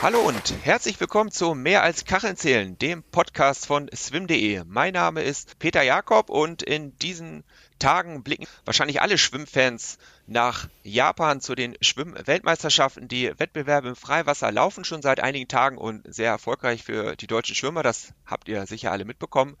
[0.00, 4.62] Hallo und herzlich willkommen zu Mehr als Kacheln zählen, dem Podcast von swim.de.
[4.64, 7.42] Mein Name ist Peter Jakob und in diesen
[7.78, 13.08] Tagen blicken wahrscheinlich alle Schwimmfans nach Japan zu den Schwimmweltmeisterschaften.
[13.08, 17.54] Die Wettbewerbe im Freiwasser laufen schon seit einigen Tagen und sehr erfolgreich für die deutschen
[17.54, 17.82] Schwimmer.
[17.82, 19.56] Das habt ihr sicher alle mitbekommen.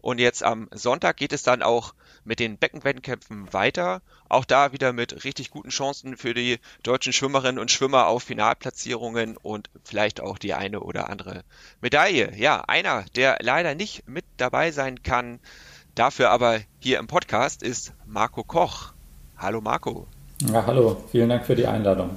[0.00, 1.94] Und jetzt am Sonntag geht es dann auch
[2.24, 4.02] mit den Beckenwettkämpfen weiter.
[4.28, 9.36] Auch da wieder mit richtig guten Chancen für die deutschen Schwimmerinnen und Schwimmer auf Finalplatzierungen
[9.36, 11.44] und vielleicht auch die eine oder andere
[11.80, 12.32] Medaille.
[12.36, 15.40] Ja, einer, der leider nicht mit dabei sein kann,
[15.94, 18.92] dafür aber hier im Podcast ist Marco Koch.
[19.36, 20.06] Hallo Marco.
[20.52, 20.96] Ja, hallo.
[21.10, 22.10] Vielen Dank für die Einladung.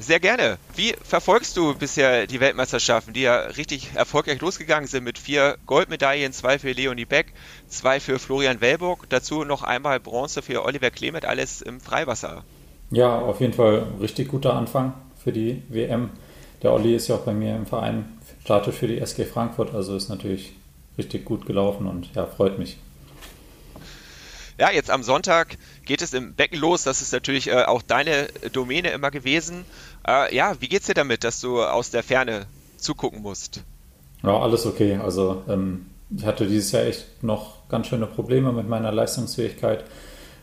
[0.00, 0.58] Sehr gerne.
[0.74, 6.32] Wie verfolgst du bisher die Weltmeisterschaften, die ja richtig erfolgreich losgegangen sind mit vier Goldmedaillen,
[6.32, 7.32] zwei für Leonie Beck,
[7.68, 12.42] zwei für Florian Wellburg, dazu noch einmal Bronze für Oliver Klemet, alles im Freiwasser.
[12.90, 16.10] Ja, auf jeden Fall richtig guter Anfang für die WM.
[16.62, 19.94] Der Olli ist ja auch bei mir im Verein, startet für die SG Frankfurt, also
[19.94, 20.54] ist natürlich
[20.98, 22.78] richtig gut gelaufen und ja, freut mich.
[24.58, 26.84] Ja, jetzt am Sonntag geht es im Becken los.
[26.84, 29.64] Das ist natürlich äh, auch deine Domäne immer gewesen.
[30.06, 33.62] Äh, ja, wie geht's dir damit, dass du aus der Ferne zugucken musst?
[34.22, 34.96] Ja, alles okay.
[35.02, 39.84] Also ähm, ich hatte dieses Jahr echt noch ganz schöne Probleme mit meiner Leistungsfähigkeit.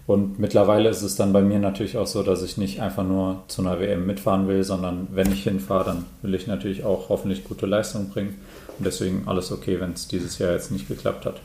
[0.08, 3.44] Und mittlerweile ist es dann bei mir natürlich auch so, dass ich nicht einfach nur
[3.48, 7.44] zu einer WM mitfahren will, sondern wenn ich hinfahre, dann will ich natürlich auch hoffentlich
[7.44, 8.42] gute Leistung bringen.
[8.80, 11.42] Und deswegen alles okay, wenn es dieses Jahr jetzt nicht geklappt hat.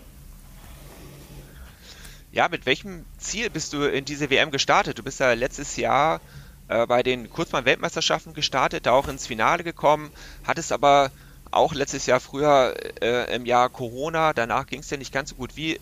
[2.33, 4.99] Ja, mit welchem Ziel bist du in diese WM gestartet?
[4.99, 6.21] Du bist ja letztes Jahr
[6.69, 10.11] äh, bei den Kurzbahn-Weltmeisterschaften gestartet, da auch ins Finale gekommen,
[10.45, 11.11] hattest aber
[11.51, 15.37] auch letztes Jahr früher äh, im Jahr Corona, danach ging es dir nicht ganz so
[15.37, 15.57] gut.
[15.57, 15.79] Wie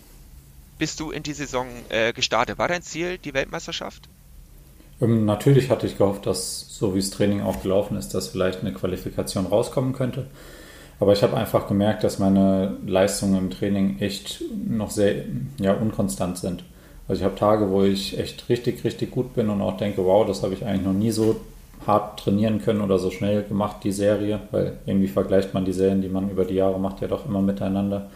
[0.77, 2.57] bist du in die Saison äh, gestartet?
[2.57, 4.09] War dein Ziel die Weltmeisterschaft?
[5.01, 8.61] Ähm, natürlich hatte ich gehofft, dass so wie das Training auch gelaufen ist, dass vielleicht
[8.61, 10.27] eine Qualifikation rauskommen könnte.
[11.03, 15.15] Aber ich habe einfach gemerkt, dass meine Leistungen im Training echt noch sehr
[15.59, 16.63] ja, unkonstant sind.
[17.09, 20.25] Also ich habe Tage, wo ich echt richtig, richtig gut bin und auch denke, wow,
[20.25, 21.41] das habe ich eigentlich noch nie so
[21.85, 26.01] hart trainieren können oder so schnell gemacht, die Serie, weil irgendwie vergleicht man die Serien,
[26.01, 28.09] die man über die Jahre macht, ja doch immer miteinander.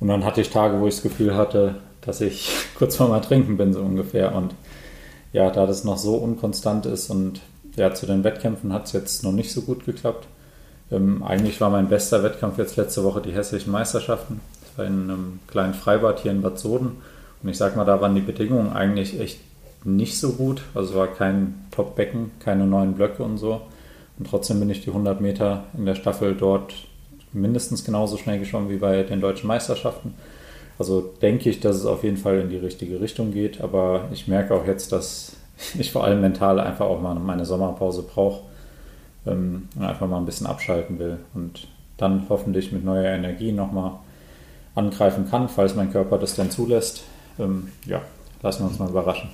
[0.00, 3.20] Und dann hatte ich Tage, wo ich das Gefühl hatte, dass ich kurz vor mal
[3.20, 4.34] trinken bin, so ungefähr.
[4.34, 4.56] Und
[5.32, 7.42] ja, da das noch so unkonstant ist und
[7.76, 10.26] ja, zu den Wettkämpfen hat es jetzt noch nicht so gut geklappt.
[10.92, 14.40] Ähm, eigentlich war mein bester Wettkampf jetzt letzte Woche die hessischen Meisterschaften.
[14.60, 16.98] Das war in einem kleinen Freibad hier in Bad Soden.
[17.42, 19.40] Und ich sag mal, da waren die Bedingungen eigentlich echt
[19.84, 20.62] nicht so gut.
[20.74, 23.62] Also war kein Top-Becken, keine neuen Blöcke und so.
[24.18, 26.74] Und trotzdem bin ich die 100 Meter in der Staffel dort
[27.32, 30.14] mindestens genauso schnell geschwommen wie bei den deutschen Meisterschaften.
[30.78, 33.62] Also denke ich, dass es auf jeden Fall in die richtige Richtung geht.
[33.62, 35.36] Aber ich merke auch jetzt, dass
[35.78, 38.51] ich vor allem mental einfach auch mal meine Sommerpause brauche
[39.26, 43.92] ähm, einfach mal ein bisschen abschalten will und dann hoffentlich mit neuer Energie nochmal
[44.74, 47.04] angreifen kann, falls mein Körper das dann zulässt.
[47.38, 48.02] Ähm, ja,
[48.42, 49.30] lassen wir uns mal überraschen.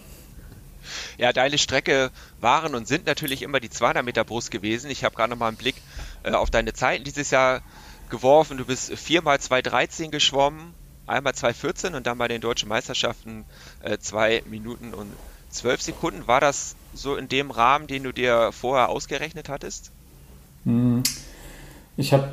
[1.16, 2.10] Ja, deine Strecke
[2.41, 4.91] waren und sind natürlich immer die 200 Meter Brust gewesen.
[4.91, 5.76] Ich habe gerade noch mal einen Blick
[6.22, 7.62] äh, auf deine Zeiten dieses Jahr
[8.10, 8.56] geworfen.
[8.59, 10.75] Du bist viermal 2,13 geschwommen,
[11.06, 13.44] einmal 2,14 und dann bei den deutschen Meisterschaften
[13.82, 15.12] äh, 2 Minuten und
[15.50, 16.26] 12 Sekunden.
[16.26, 19.91] War das so in dem Rahmen, den du dir vorher ausgerechnet hattest?
[20.65, 21.03] Hm.
[21.97, 22.28] Ich habe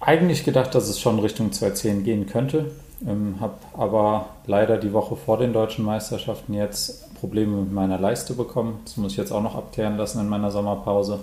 [0.00, 2.70] eigentlich gedacht, dass es schon Richtung 2.10 gehen könnte,
[3.06, 8.34] ähm, habe aber leider die Woche vor den deutschen Meisterschaften jetzt Probleme mit meiner Leiste
[8.34, 8.80] bekommen.
[8.84, 11.20] Das muss ich jetzt auch noch abklären lassen in meiner Sommerpause.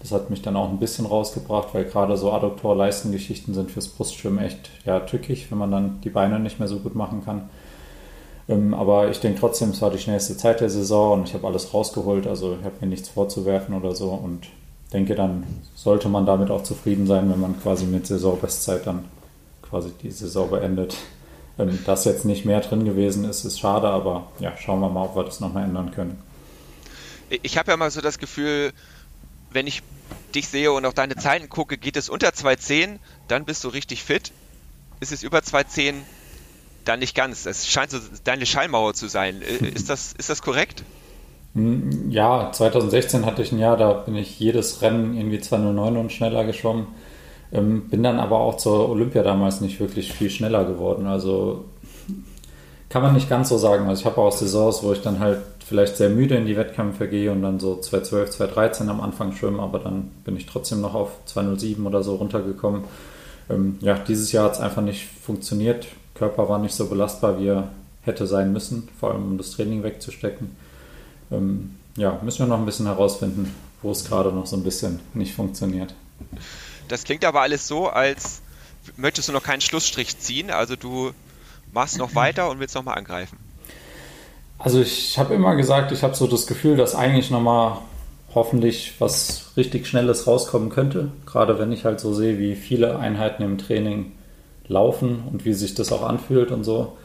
[0.00, 4.44] Das hat mich dann auch ein bisschen rausgebracht, weil gerade so Adduktor-Leistengeschichten sind fürs Brustschwimmen
[4.44, 7.48] echt ja, tückig, wenn man dann die Beine nicht mehr so gut machen kann.
[8.48, 11.46] Ähm, aber ich denke trotzdem, es war die schnellste Zeit der Saison und ich habe
[11.46, 12.26] alles rausgeholt.
[12.26, 14.48] Also ich habe mir nichts vorzuwerfen oder so und
[14.92, 15.44] denke, dann
[15.74, 19.06] sollte man damit auch zufrieden sein, wenn man quasi mit Saisonbestzeit dann
[19.62, 20.96] quasi die Saison beendet.
[21.58, 25.04] Ähm, dass jetzt nicht mehr drin gewesen ist, ist schade, aber ja, schauen wir mal,
[25.04, 26.20] ob wir das nochmal ändern können.
[27.42, 28.72] Ich habe ja mal so das Gefühl,
[29.50, 29.82] wenn ich
[30.34, 32.98] dich sehe und auf deine Zeiten gucke, geht es unter 2.10,
[33.28, 34.32] dann bist du richtig fit.
[35.00, 35.94] Ist es über 2.10,
[36.84, 37.46] dann nicht ganz.
[37.46, 39.42] Es scheint so deine Schallmauer zu sein.
[39.42, 40.82] Äh, ist das, ist das korrekt?
[41.54, 46.12] Hm, ja, 2016 hatte ich ein Jahr, da bin ich jedes Rennen irgendwie 209 und
[46.12, 46.88] schneller geschwommen.
[47.52, 51.06] Ähm, bin dann aber auch zur Olympia damals nicht wirklich viel schneller geworden.
[51.06, 51.64] Also
[52.88, 53.88] kann man nicht ganz so sagen.
[53.88, 57.08] Also ich habe auch Saisons, wo ich dann halt vielleicht sehr müde in die Wettkämpfe
[57.08, 60.94] gehe und dann so 212, 213 am Anfang schwimme, aber dann bin ich trotzdem noch
[60.94, 62.84] auf 207 oder so runtergekommen.
[63.50, 65.86] Ähm, ja, dieses Jahr hat es einfach nicht funktioniert.
[66.14, 67.70] Körper war nicht so belastbar, wie er
[68.02, 70.56] hätte sein müssen, vor allem um das Training wegzustecken.
[71.30, 75.00] Ähm, ja, müssen wir noch ein bisschen herausfinden, wo es gerade noch so ein bisschen
[75.14, 75.94] nicht funktioniert.
[76.88, 78.42] Das klingt aber alles so, als
[78.96, 80.50] möchtest du noch keinen Schlussstrich ziehen.
[80.50, 81.12] Also du
[81.72, 83.38] machst noch weiter und willst nochmal angreifen.
[84.58, 87.78] Also ich habe immer gesagt, ich habe so das Gefühl, dass eigentlich nochmal
[88.34, 91.10] hoffentlich was richtig Schnelles rauskommen könnte.
[91.26, 94.12] Gerade wenn ich halt so sehe, wie viele Einheiten im Training
[94.68, 96.96] laufen und wie sich das auch anfühlt und so.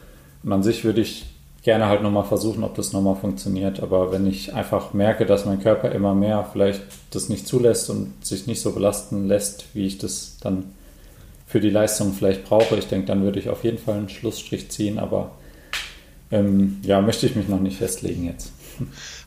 [0.44, 1.26] Und an sich würde ich
[1.62, 3.82] gerne halt nochmal versuchen, ob das nochmal funktioniert.
[3.82, 8.26] Aber wenn ich einfach merke, dass mein Körper immer mehr vielleicht das nicht zulässt und
[8.26, 10.66] sich nicht so belasten lässt, wie ich das dann
[11.46, 14.70] für die Leistung vielleicht brauche, ich denke, dann würde ich auf jeden Fall einen Schlussstrich
[14.70, 15.00] ziehen.
[15.00, 15.32] Aber
[16.32, 18.52] ähm, ja, möchte ich mich noch nicht festlegen jetzt.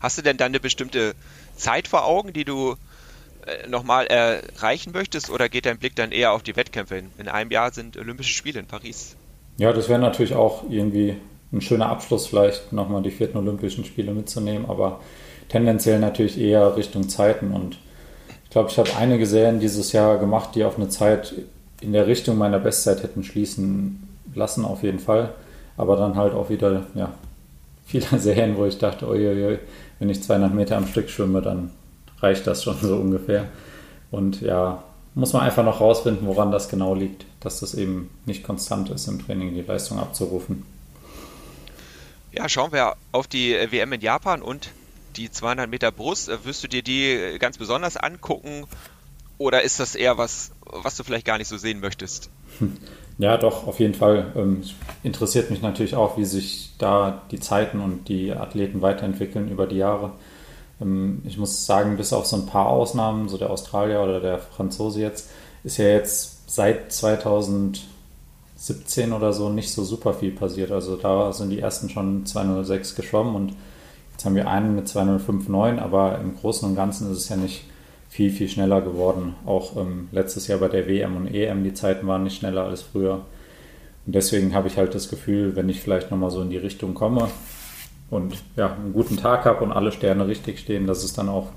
[0.00, 1.14] Hast du denn dann eine bestimmte
[1.56, 2.76] Zeit vor Augen, die du
[3.68, 7.10] nochmal erreichen möchtest oder geht dein Blick dann eher auf die Wettkämpfe hin?
[7.18, 9.16] In einem Jahr sind Olympische Spiele in Paris.
[9.58, 11.16] Ja, das wäre natürlich auch irgendwie
[11.52, 15.00] ein schöner Abschluss, vielleicht nochmal die vierten Olympischen Spiele mitzunehmen, aber
[15.48, 17.52] tendenziell natürlich eher Richtung Zeiten.
[17.52, 17.78] Und
[18.44, 21.34] ich glaube, ich habe einige Serien dieses Jahr gemacht, die auf eine Zeit
[21.80, 25.34] in der Richtung meiner Bestzeit hätten schließen lassen, auf jeden Fall.
[25.76, 27.12] Aber dann halt auch wieder, ja,
[27.86, 29.58] viele Serien, wo ich dachte, uiuiui,
[29.98, 31.70] wenn ich 200 Meter am Stück schwimme, dann
[32.22, 33.48] reicht das schon so ungefähr.
[34.10, 34.82] Und ja,
[35.14, 39.08] muss man einfach noch rausfinden, woran das genau liegt, dass das eben nicht konstant ist
[39.08, 40.64] im Training, die Leistung abzurufen.
[42.32, 44.70] Ja, schauen wir auf die WM in Japan und
[45.16, 46.30] die 200 Meter Brust.
[46.44, 48.64] Wirst du dir die ganz besonders angucken
[49.36, 52.30] oder ist das eher was, was du vielleicht gar nicht so sehen möchtest?
[53.18, 54.32] Ja, doch, auf jeden Fall.
[54.34, 54.62] Ähm,
[55.02, 59.76] interessiert mich natürlich auch, wie sich da die Zeiten und die Athleten weiterentwickeln über die
[59.76, 60.12] Jahre.
[60.80, 64.38] Ähm, ich muss sagen, bis auf so ein paar Ausnahmen, so der Australier oder der
[64.38, 65.30] Franzose jetzt,
[65.64, 67.82] ist ja jetzt seit 2000
[68.62, 70.70] 17 oder so nicht so super viel passiert.
[70.70, 73.56] Also da sind die ersten schon 206 geschwommen und
[74.12, 77.64] jetzt haben wir einen mit 2059, aber im Großen und Ganzen ist es ja nicht
[78.08, 79.34] viel, viel schneller geworden.
[79.46, 82.82] Auch ähm, letztes Jahr bei der WM und EM, die Zeiten waren nicht schneller als
[82.82, 83.22] früher.
[84.06, 86.94] Und deswegen habe ich halt das Gefühl, wenn ich vielleicht nochmal so in die Richtung
[86.94, 87.28] komme
[88.12, 91.48] und ja, einen guten Tag habe und alle Sterne richtig stehen, dass es dann auch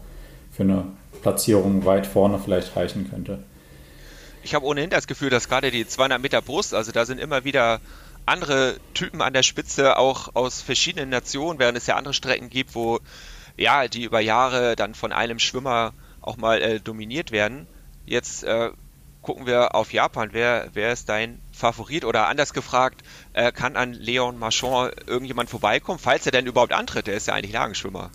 [0.52, 0.86] für eine
[1.22, 3.40] Platzierung weit vorne vielleicht reichen könnte
[4.46, 7.44] ich habe ohnehin das Gefühl, dass gerade die 200 Meter Brust, also da sind immer
[7.44, 7.82] wieder
[8.28, 12.76] andere Typen an der Spitze, auch aus verschiedenen Nationen, während es ja andere Strecken gibt,
[12.76, 13.00] wo
[13.58, 17.66] ja, die über Jahre dann von einem Schwimmer auch mal äh, dominiert werden.
[18.06, 18.70] Jetzt äh,
[19.24, 20.30] gucken wir auf Japan.
[20.32, 22.06] Wer, wer ist dein Favorit?
[22.06, 23.02] Oder anders gefragt,
[23.34, 27.08] äh, kann an Leon Marchand irgendjemand vorbeikommen, falls er denn überhaupt antritt?
[27.08, 28.12] Der ist ja eigentlich Lagenschwimmer.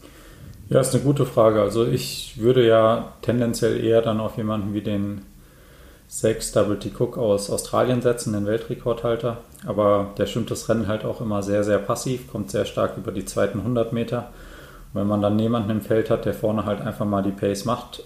[0.68, 1.60] Ja, ist eine gute Frage.
[1.60, 5.22] Also ich würde ja tendenziell eher dann auf jemanden wie den
[6.06, 9.38] sechs Double T Cook aus Australien setzen, den Weltrekordhalter.
[9.66, 13.12] Aber der schwimmt das Rennen halt auch immer sehr, sehr passiv, kommt sehr stark über
[13.12, 14.30] die zweiten 100 Meter.
[14.92, 17.64] Und wenn man dann jemanden im Feld hat, der vorne halt einfach mal die Pace
[17.64, 18.02] macht,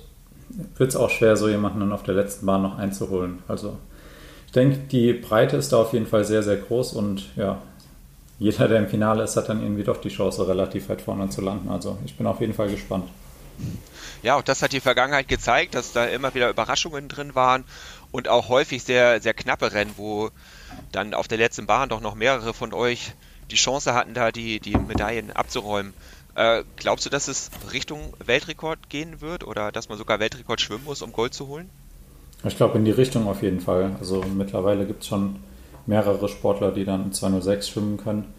[0.76, 3.42] wird es auch schwer, so jemanden dann auf der letzten Bahn noch einzuholen.
[3.48, 3.78] Also
[4.54, 7.60] denke, die Breite ist da auf jeden Fall sehr, sehr groß und ja,
[8.38, 11.40] jeder, der im Finale ist, hat dann irgendwie doch die Chance, relativ weit vorne zu
[11.40, 11.68] landen.
[11.68, 13.08] Also ich bin auf jeden Fall gespannt.
[14.22, 17.64] Ja, auch das hat die Vergangenheit gezeigt, dass da immer wieder Überraschungen drin waren
[18.10, 20.30] und auch häufig sehr, sehr knappe Rennen, wo
[20.92, 23.12] dann auf der letzten Bahn doch noch mehrere von euch
[23.50, 25.92] die Chance hatten, da die, die Medaillen abzuräumen.
[26.34, 30.84] Äh, glaubst du, dass es Richtung Weltrekord gehen wird oder dass man sogar Weltrekord schwimmen
[30.84, 31.70] muss, um Gold zu holen?
[32.46, 33.96] Ich glaube, in die Richtung auf jeden Fall.
[33.98, 35.36] Also mittlerweile gibt es schon
[35.86, 38.32] mehrere Sportler, die dann 206 schwimmen können.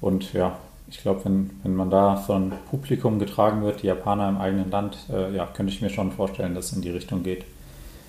[0.00, 4.38] Und ja, ich glaube, wenn, wenn man da von Publikum getragen wird, die Japaner im
[4.38, 7.42] eigenen Land, äh, ja, könnte ich mir schon vorstellen, dass es in die Richtung geht.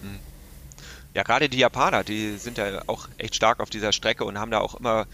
[0.02, 0.20] Hm.
[1.14, 4.52] Ja, gerade die Japaner, die sind ja auch echt stark auf dieser Strecke und haben
[4.52, 5.06] da auch immer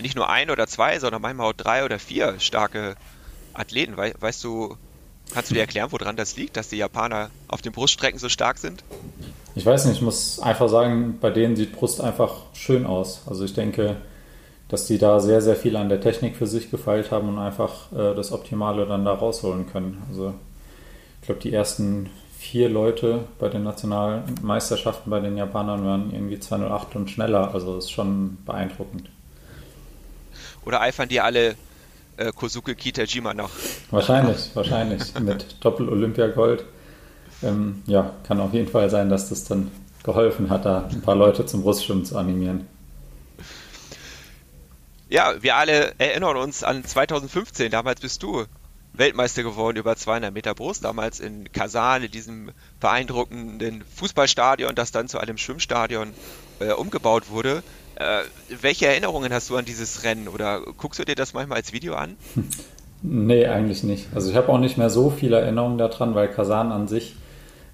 [0.00, 2.96] nicht nur ein oder zwei, sondern manchmal auch drei oder vier starke
[3.52, 3.96] Athleten.
[3.96, 4.76] We weißt du,
[5.32, 8.58] kannst du dir erklären, woran das liegt, dass die Japaner auf den Bruststrecken so stark
[8.58, 8.84] sind?
[9.54, 13.22] Ich weiß nicht, ich muss einfach sagen, bei denen sieht Brust einfach schön aus.
[13.26, 13.96] Also ich denke,
[14.68, 17.92] dass die da sehr, sehr viel an der Technik für sich gefeilt haben und einfach
[17.92, 20.02] äh, das Optimale dann da rausholen können.
[20.08, 20.34] Also
[21.20, 26.96] ich glaube, die ersten vier Leute bei den Nationalmeisterschaften bei den Japanern waren irgendwie 208
[26.96, 27.54] und schneller.
[27.54, 29.08] Also das ist schon beeindruckend.
[30.66, 31.54] Oder eifern die alle
[32.16, 33.50] äh, Kosuke Kitajima noch?
[33.90, 35.14] Wahrscheinlich, wahrscheinlich.
[35.20, 36.64] Mit Doppel-Olympiagold.
[37.42, 39.70] Ähm, ja, kann auf jeden Fall sein, dass das dann
[40.02, 42.66] geholfen hat, da ein paar Leute zum Brustschwimmen zu animieren.
[45.08, 47.70] Ja, wir alle erinnern uns an 2015.
[47.70, 48.44] Damals bist du
[48.94, 55.08] Weltmeister geworden über 200 Meter Brust, damals in Kasan, in diesem beeindruckenden Fußballstadion, das dann
[55.08, 56.14] zu einem Schwimmstadion
[56.60, 57.62] äh, umgebaut wurde.
[57.96, 58.22] Äh,
[58.60, 61.94] welche Erinnerungen hast du an dieses Rennen oder guckst du dir das manchmal als Video
[61.94, 62.16] an?
[63.02, 64.06] Nee, eigentlich nicht.
[64.14, 67.16] Also ich habe auch nicht mehr so viele Erinnerungen daran, weil Kasan an sich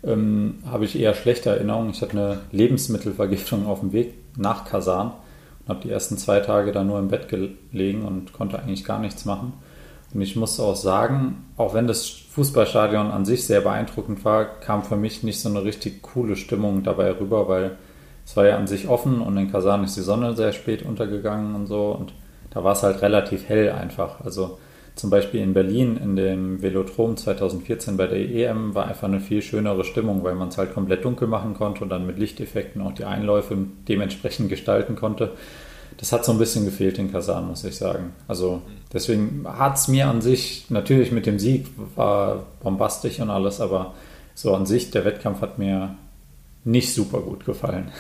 [0.03, 1.91] ähm, habe ich eher schlechte Erinnerungen.
[1.91, 5.13] Ich hatte eine Lebensmittelvergiftung auf dem Weg nach Kasan
[5.61, 8.99] und habe die ersten zwei Tage da nur im Bett gelegen und konnte eigentlich gar
[8.99, 9.53] nichts machen.
[10.13, 14.83] Und ich muss auch sagen, auch wenn das Fußballstadion an sich sehr beeindruckend war, kam
[14.83, 17.77] für mich nicht so eine richtig coole Stimmung dabei rüber, weil
[18.31, 21.57] es war ja an sich offen und in Kasan ist die Sonne sehr spät untergegangen
[21.57, 22.13] und so und
[22.51, 24.21] da war es halt relativ hell einfach.
[24.25, 24.61] Also
[24.95, 29.43] zum Beispiel in Berlin in dem Velodrom 2014 bei der EM war einfach eine viel
[29.43, 32.93] schönere Stimmung, weil man es halt komplett dunkel machen konnte und dann mit Lichteffekten auch
[32.93, 33.57] die Einläufe
[33.89, 35.33] dementsprechend gestalten konnte.
[35.97, 38.13] Das hat so ein bisschen gefehlt in Kasan, muss ich sagen.
[38.29, 43.61] Also deswegen hat es mir an sich, natürlich mit dem Sieg war bombastisch und alles,
[43.61, 43.95] aber
[44.37, 45.97] so an sich, der Wettkampf hat mir
[46.65, 47.91] nicht super gut gefallen.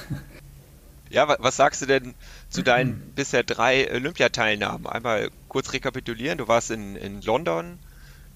[1.09, 2.14] Ja, was sagst du denn
[2.50, 4.87] zu deinen bisher drei Olympiateilnahmen?
[4.87, 6.38] Einmal kurz rekapitulieren.
[6.38, 7.81] Du warst in, in London,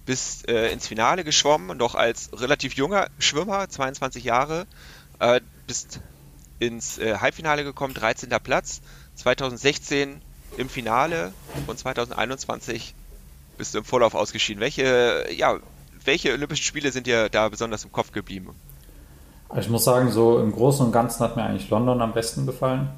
[0.07, 4.67] bist äh, ins Finale geschwommen, noch als relativ junger Schwimmer, 22 Jahre,
[5.21, 6.01] äh, bist
[6.59, 8.31] ins äh, Halbfinale gekommen, 13.
[8.43, 8.81] Platz.
[9.15, 10.21] 2016
[10.57, 11.33] im Finale
[11.69, 12.95] und 2021
[13.57, 14.61] bist du im Vorlauf ausgeschieden.
[14.61, 15.59] Welche, ja,
[16.05, 18.55] welche Olympischen Spiele sind dir da besonders im Kopf geblieben?
[19.57, 22.89] Ich muss sagen, so im Großen und Ganzen hat mir eigentlich London am besten gefallen,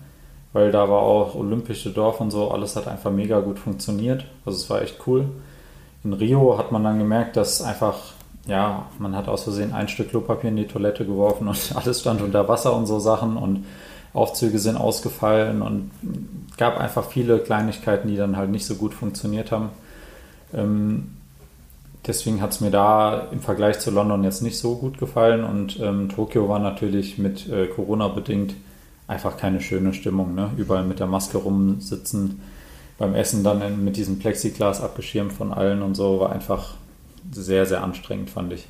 [0.55, 4.25] weil da war auch olympische Dorf und so, alles hat einfach mega gut funktioniert.
[4.47, 5.29] Also es war echt cool.
[6.03, 7.99] In Rio hat man dann gemerkt, dass einfach,
[8.47, 12.23] ja, man hat aus Versehen ein Stück Klopapier in die Toilette geworfen und alles stand
[12.23, 13.67] unter Wasser und so Sachen und
[14.15, 15.91] Aufzüge sind ausgefallen und
[16.57, 19.69] gab einfach viele Kleinigkeiten, die dann halt nicht so gut funktioniert haben.
[20.55, 21.16] Ähm,
[22.07, 25.79] deswegen hat es mir da im Vergleich zu London jetzt nicht so gut gefallen und
[25.81, 28.55] ähm, Tokio war natürlich mit äh, Corona bedingt
[29.07, 30.35] einfach keine schöne Stimmung.
[30.35, 30.51] Ne?
[30.57, 32.41] Überall mit der Maske rumsitzen,
[32.99, 36.75] beim Essen dann in, mit diesem Plexiglas abgeschirmt von allen und so war einfach
[37.31, 38.67] sehr, sehr anstrengend, fand ich.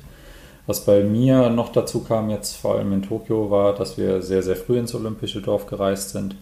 [0.65, 4.43] Was bei mir noch dazu kam, jetzt vor allem in Tokio, war, dass wir sehr,
[4.43, 6.35] sehr früh ins Olympische Dorf gereist sind.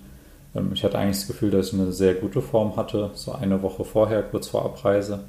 [0.56, 3.62] Ähm, ich hatte eigentlich das Gefühl, dass ich eine sehr gute Form hatte, so eine
[3.62, 5.26] Woche vorher, kurz vor Abreise.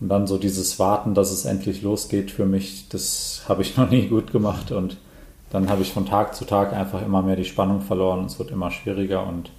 [0.00, 3.90] Und dann so dieses Warten, dass es endlich losgeht für mich, das habe ich noch
[3.90, 4.70] nie gut gemacht.
[4.72, 4.96] Und
[5.50, 8.26] dann habe ich von Tag zu Tag einfach immer mehr die Spannung verloren.
[8.26, 9.50] Es wird immer schwieriger und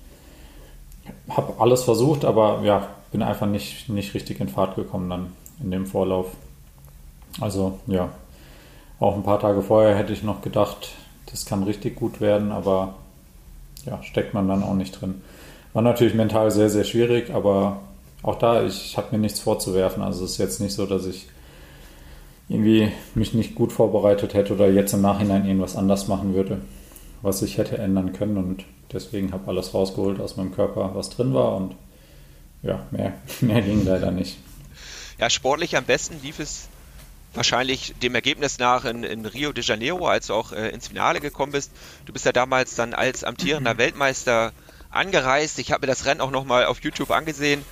[1.30, 5.28] habe alles versucht, aber ja, bin einfach nicht, nicht richtig in Fahrt gekommen dann
[5.62, 6.28] in dem Vorlauf.
[7.42, 8.10] Also ja,
[9.00, 10.90] auch ein paar Tage vorher hätte ich noch gedacht,
[11.32, 12.96] das kann richtig gut werden, aber
[13.86, 15.22] ja, steckt man dann auch nicht drin.
[15.74, 17.80] War natürlich mental sehr, sehr schwierig, aber
[18.22, 20.04] auch da, ich habe mir nichts vorzuwerfen.
[20.04, 21.28] Also es ist jetzt nicht so, dass ich
[22.50, 26.62] irgendwie mich nicht gut vorbereitet hätte oder jetzt im Nachhinein irgendwas anders machen würde,
[27.22, 28.38] was ich hätte ändern können.
[28.38, 31.56] Und deswegen habe alles rausgeholt aus meinem Körper, was drin war.
[31.56, 31.76] Und
[32.64, 34.38] ja, mehr, mehr ging leider nicht.
[35.20, 36.68] Ja, sportlich am besten lief es
[37.34, 41.20] wahrscheinlich dem Ergebnis nach in, in, Rio de Janeiro, als du auch äh, ins Finale
[41.20, 41.72] gekommen bist.
[42.06, 44.52] Du bist ja damals dann als amtierender Weltmeister
[44.90, 45.60] angereist.
[45.60, 47.64] Ich habe mir das Rennen auch nochmal auf YouTube angesehen.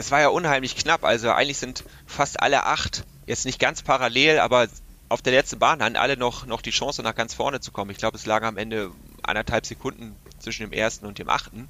[0.00, 1.04] Es war ja unheimlich knapp.
[1.04, 4.66] Also eigentlich sind fast alle acht, jetzt nicht ganz parallel, aber
[5.10, 7.90] auf der letzten Bahn hatten alle noch, noch die Chance, nach ganz vorne zu kommen.
[7.90, 8.90] Ich glaube, es lag am Ende
[9.22, 11.68] anderthalb Sekunden zwischen dem ersten und dem achten.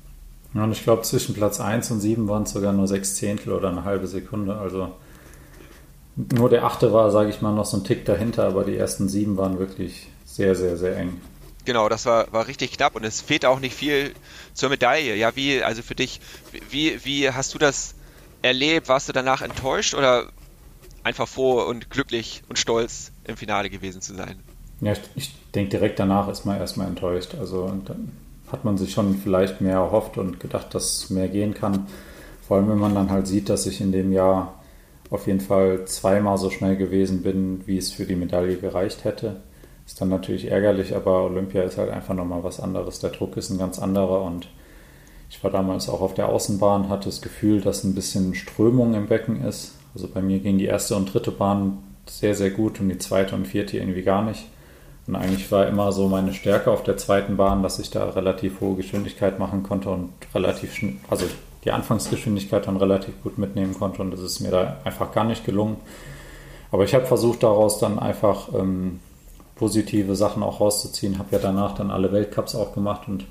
[0.54, 3.52] Ja, und ich glaube, zwischen Platz 1 und 7 waren es sogar nur sechs Zehntel
[3.52, 4.56] oder eine halbe Sekunde.
[4.56, 4.94] Also
[6.14, 9.08] nur der achte war, sage ich mal, noch so ein Tick dahinter, aber die ersten
[9.08, 11.20] sieben waren wirklich sehr, sehr, sehr eng.
[11.64, 14.14] Genau, das war, war richtig knapp und es fehlt auch nicht viel
[14.54, 15.16] zur Medaille.
[15.16, 16.20] Ja, wie, also für dich,
[16.70, 17.94] wie, wie hast du das
[18.42, 18.88] erlebt?
[18.88, 20.26] Warst du danach enttäuscht oder
[21.02, 24.40] einfach froh und glücklich und stolz im Finale gewesen zu sein?
[24.80, 27.34] Ja, ich, ich denke, direkt danach ist man erstmal enttäuscht.
[27.38, 28.12] Also dann
[28.50, 31.86] hat man sich schon vielleicht mehr erhofft und gedacht, dass mehr gehen kann.
[32.46, 34.60] Vor allem, wenn man dann halt sieht, dass ich in dem Jahr
[35.10, 39.40] auf jeden Fall zweimal so schnell gewesen bin, wie es für die Medaille gereicht hätte.
[39.86, 43.00] Ist dann natürlich ärgerlich, aber Olympia ist halt einfach nochmal was anderes.
[43.00, 44.48] Der Druck ist ein ganz anderer und
[45.30, 49.06] ich war damals auch auf der Außenbahn, hatte das Gefühl, dass ein bisschen Strömung im
[49.06, 49.76] Becken ist.
[49.94, 53.36] Also bei mir ging die erste und dritte Bahn sehr, sehr gut und die zweite
[53.36, 54.46] und vierte irgendwie gar nicht.
[55.06, 58.60] Und eigentlich war immer so meine Stärke auf der zweiten Bahn, dass ich da relativ
[58.60, 61.26] hohe Geschwindigkeit machen konnte und relativ schnell, also
[61.64, 65.44] die Anfangsgeschwindigkeit dann relativ gut mitnehmen konnte und das ist mir da einfach gar nicht
[65.44, 65.76] gelungen.
[66.72, 69.00] Aber ich habe versucht, daraus dann einfach ähm,
[69.56, 71.18] positive Sachen auch rauszuziehen.
[71.18, 73.26] Habe ja danach dann alle Weltcups auch gemacht und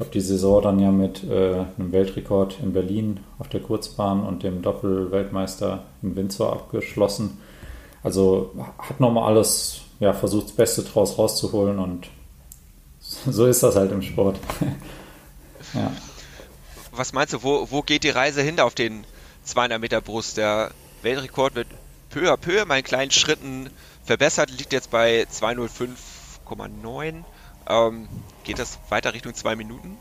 [0.00, 4.42] habe die Saison dann ja mit äh, einem Weltrekord in Berlin auf der Kurzbahn und
[4.42, 7.38] dem Doppelweltmeister in Windsor abgeschlossen.
[8.02, 12.08] Also hat nochmal alles, ja, versucht das Beste draus rauszuholen und
[13.00, 14.38] so ist das halt im Sport.
[15.74, 15.92] ja
[16.92, 19.04] was meinst du, wo, wo geht die Reise hin auf den
[19.44, 20.36] 200 Meter Brust?
[20.36, 20.70] Der
[21.02, 21.68] Weltrekord wird
[22.10, 23.70] peu à peu in kleinen Schritten
[24.04, 27.24] verbessert, liegt jetzt bei 205,9.
[27.68, 28.08] Ähm,
[28.44, 29.96] geht das weiter Richtung zwei Minuten?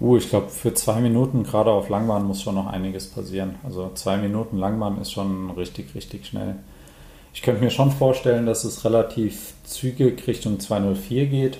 [0.00, 3.54] Uh, ich glaube, für zwei Minuten, gerade auf Langbahn, muss schon noch einiges passieren.
[3.62, 6.56] Also zwei Minuten Langbahn ist schon richtig, richtig schnell.
[7.34, 11.58] Ich könnte mir schon vorstellen, dass es relativ zügig Richtung 204 geht.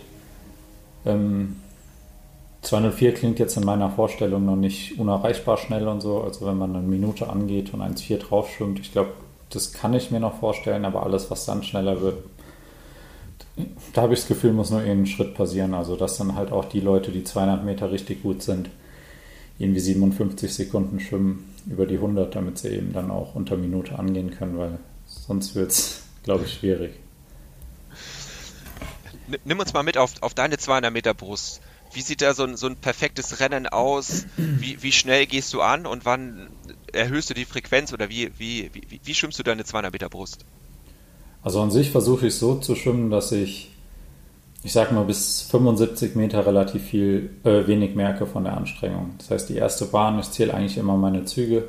[1.06, 1.56] Ähm,
[2.62, 6.20] 204 klingt jetzt in meiner Vorstellung noch nicht unerreichbar schnell und so.
[6.22, 9.12] Also wenn man eine Minute angeht und 1,4 drauf schwimmt, ich glaube,
[9.50, 12.31] das kann ich mir noch vorstellen, aber alles, was dann schneller wird,
[13.92, 15.74] da habe ich das Gefühl, muss nur einen Schritt passieren.
[15.74, 18.70] Also dass dann halt auch die Leute, die 200 Meter richtig gut sind,
[19.58, 24.30] irgendwie 57 Sekunden schwimmen über die 100, damit sie eben dann auch unter Minute angehen
[24.30, 26.94] können, weil sonst wird es, glaube ich, schwierig.
[29.44, 31.60] Nimm uns mal mit auf, auf deine 200 Meter Brust.
[31.92, 34.24] Wie sieht da so ein, so ein perfektes Rennen aus?
[34.36, 36.48] Wie, wie schnell gehst du an und wann
[36.92, 40.44] erhöhst du die Frequenz oder wie, wie, wie, wie schwimmst du deine 200 Meter Brust?
[41.42, 43.70] Also an sich versuche ich so zu schwimmen, dass ich,
[44.62, 49.10] ich sag mal, bis 75 Meter relativ viel, äh, wenig merke von der Anstrengung.
[49.18, 51.64] Das heißt, die erste Bahn, ich zähle eigentlich immer meine Züge,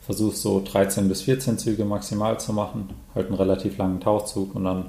[0.00, 4.64] versuche so 13 bis 14 Züge maximal zu machen, halt einen relativ langen Tauchzug und
[4.64, 4.86] dann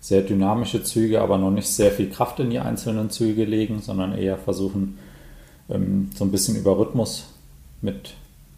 [0.00, 4.16] sehr dynamische Züge, aber noch nicht sehr viel Kraft in die einzelnen Züge legen, sondern
[4.16, 4.98] eher versuchen,
[5.70, 7.28] ähm, so ein bisschen über Rhythmus
[7.80, 8.14] mit,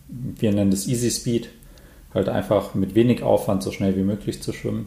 [0.08, 1.48] wir nennen das Easy Speed,
[2.12, 4.86] halt einfach mit wenig Aufwand so schnell wie möglich zu schwimmen.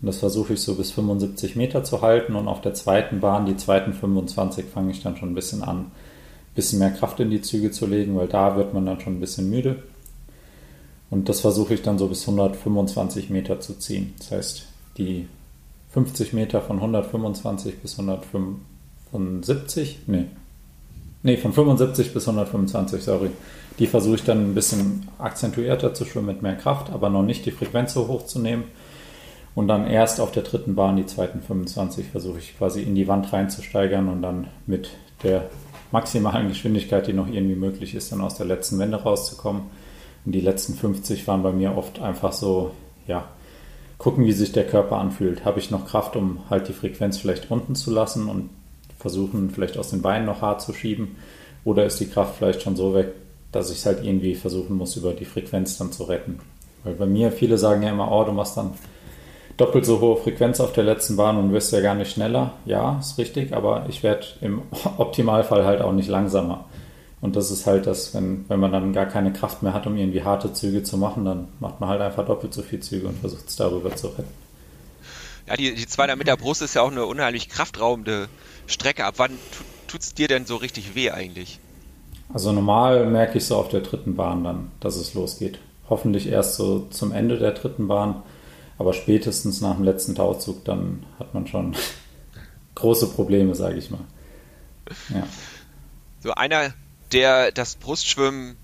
[0.00, 3.46] Und das versuche ich so bis 75 Meter zu halten und auf der zweiten Bahn,
[3.46, 5.90] die zweiten 25, fange ich dann schon ein bisschen an, ein
[6.54, 9.20] bisschen mehr Kraft in die Züge zu legen, weil da wird man dann schon ein
[9.20, 9.82] bisschen müde.
[11.10, 14.14] Und das versuche ich dann so bis 125 Meter zu ziehen.
[14.18, 14.66] Das heißt,
[14.98, 15.26] die
[15.90, 20.26] 50 Meter von 125 bis 175, nee,
[21.22, 23.30] nee, von 75 bis 125, sorry.
[23.78, 27.46] Die versuche ich dann ein bisschen akzentuierter zu schwimmen mit mehr Kraft, aber noch nicht
[27.46, 28.64] die Frequenz so hoch zu nehmen.
[29.58, 33.08] Und dann erst auf der dritten Bahn, die zweiten 25, versuche ich quasi in die
[33.08, 34.90] Wand reinzusteigern und dann mit
[35.24, 35.50] der
[35.90, 39.62] maximalen Geschwindigkeit, die noch irgendwie möglich ist, dann aus der letzten Wende rauszukommen.
[40.24, 42.70] Und die letzten 50 waren bei mir oft einfach so,
[43.08, 43.30] ja,
[43.98, 45.44] gucken, wie sich der Körper anfühlt.
[45.44, 48.50] Habe ich noch Kraft, um halt die Frequenz vielleicht unten zu lassen und
[48.96, 51.16] versuchen, vielleicht aus den Beinen noch hart zu schieben?
[51.64, 53.08] Oder ist die Kraft vielleicht schon so weg,
[53.50, 56.38] dass ich es halt irgendwie versuchen muss, über die Frequenz dann zu retten?
[56.84, 58.74] Weil bei mir, viele sagen ja immer, oh, du machst dann
[59.58, 62.54] doppelt so hohe Frequenz auf der letzten Bahn und wirst ja gar nicht schneller.
[62.64, 64.62] Ja, ist richtig, aber ich werde im
[64.96, 66.64] Optimalfall halt auch nicht langsamer.
[67.20, 69.96] Und das ist halt das, wenn, wenn man dann gar keine Kraft mehr hat, um
[69.96, 73.18] irgendwie harte Züge zu machen, dann macht man halt einfach doppelt so viel Züge und
[73.18, 74.32] versucht es darüber zu retten.
[75.48, 78.28] Ja, die, die 200 Meter Brust ist ja auch eine unheimlich kraftraubende
[78.66, 79.04] Strecke.
[79.04, 79.32] Ab wann
[79.88, 81.58] tut es dir denn so richtig weh eigentlich?
[82.32, 85.58] Also normal merke ich so auf der dritten Bahn dann, dass es losgeht.
[85.88, 88.22] Hoffentlich erst so zum Ende der dritten Bahn,
[88.78, 91.76] aber spätestens nach dem letzten Tauchzug, dann hat man schon
[92.74, 94.04] große Probleme, sage ich mal.
[95.10, 95.26] Ja.
[96.20, 96.72] So einer
[97.12, 98.56] der das Brustschwimmen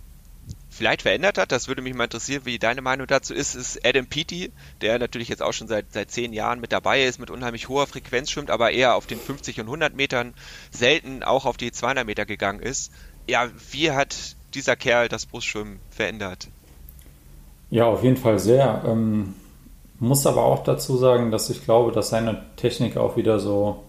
[0.75, 1.53] vielleicht verändert hat.
[1.53, 4.51] Das würde mich mal interessieren, wie deine Meinung dazu ist, ist Adam Peaty,
[4.81, 7.87] der natürlich jetzt auch schon seit, seit zehn Jahren mit dabei ist, mit unheimlich hoher
[7.87, 10.35] Frequenz schwimmt, aber eher auf den 50 und 100 Metern
[10.71, 12.93] selten auch auf die 200 Meter gegangen ist.
[13.27, 16.49] Ja, wie hat dieser Kerl das Brustschwimmen verändert?
[17.71, 18.85] Ja, auf jeden Fall sehr.
[18.87, 19.35] Ähm,
[20.05, 23.83] muss aber auch dazu sagen, dass ich glaube, dass seine Technik auch wieder so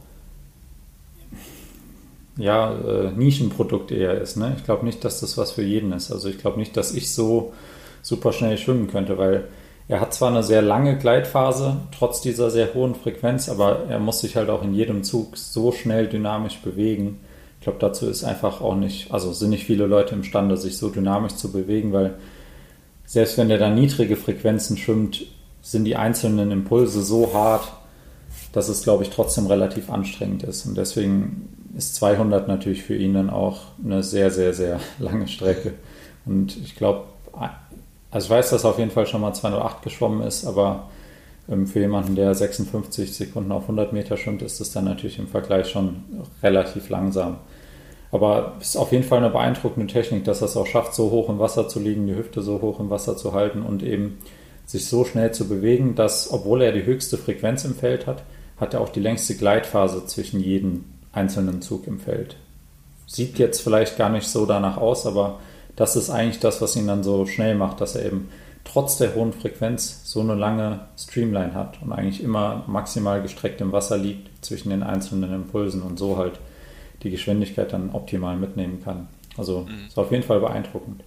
[2.37, 4.35] ja, äh, Nischenprodukt eher ist.
[4.35, 4.53] Ne?
[4.57, 6.11] Ich glaube nicht, dass das was für jeden ist.
[6.11, 7.53] Also ich glaube nicht, dass ich so
[8.01, 9.45] super schnell schwimmen könnte, weil
[9.87, 14.19] er hat zwar eine sehr lange Gleitphase, trotz dieser sehr hohen Frequenz, aber er muss
[14.19, 17.19] sich halt auch in jedem Zug so schnell dynamisch bewegen.
[17.59, 20.89] Ich glaube, dazu ist einfach auch nicht, also sind nicht viele Leute imstande, sich so
[20.89, 22.15] dynamisch zu bewegen, weil
[23.05, 25.25] selbst wenn er da niedrige Frequenzen schwimmt,
[25.65, 27.73] sind die einzelnen Impulse so hart,
[28.53, 30.67] dass es, glaube ich, trotzdem relativ anstrengend ist.
[30.67, 35.73] Und deswegen ist 200 natürlich für ihn dann auch eine sehr, sehr, sehr lange Strecke.
[36.23, 37.05] Und ich glaube,
[38.11, 40.87] also ich weiß, dass er auf jeden Fall schon mal 208 geschwommen ist, aber
[41.49, 45.27] ähm, für jemanden, der 56 Sekunden auf 100 Meter schwimmt, ist das dann natürlich im
[45.27, 46.03] Vergleich schon
[46.43, 47.37] relativ langsam.
[48.11, 51.09] Aber es ist auf jeden Fall eine beeindruckende Technik, dass er es auch schafft, so
[51.09, 54.19] hoch im Wasser zu liegen, die Hüfte so hoch im Wasser zu halten und eben
[54.65, 58.23] sich so schnell zu bewegen, dass, obwohl er die höchste Frequenz im Feld hat,
[58.57, 62.37] hat er auch die längste Gleitphase zwischen jedem einzelnen Zug im Feld.
[63.07, 65.39] Sieht jetzt vielleicht gar nicht so danach aus, aber
[65.75, 68.29] das ist eigentlich das, was ihn dann so schnell macht, dass er eben
[68.63, 73.71] trotz der hohen Frequenz so eine lange Streamline hat und eigentlich immer maximal gestreckt im
[73.71, 76.39] Wasser liegt zwischen den einzelnen Impulsen und so halt
[77.03, 79.07] die Geschwindigkeit dann optimal mitnehmen kann.
[79.37, 79.87] Also mhm.
[79.87, 81.03] ist auf jeden Fall beeindruckend.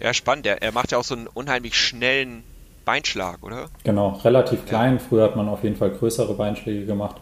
[0.00, 0.46] Ja, spannend.
[0.46, 2.42] Er, er macht ja auch so einen unheimlich schnellen
[2.84, 3.66] Beinschlag, oder?
[3.84, 4.94] Genau, relativ klein.
[4.94, 4.98] Ja.
[4.98, 7.16] Früher hat man auf jeden Fall größere Beinschläge gemacht.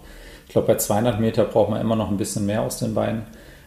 [0.46, 3.24] Ich glaube, bei 200 Meter braucht man immer noch ein bisschen mehr aus den Beinen.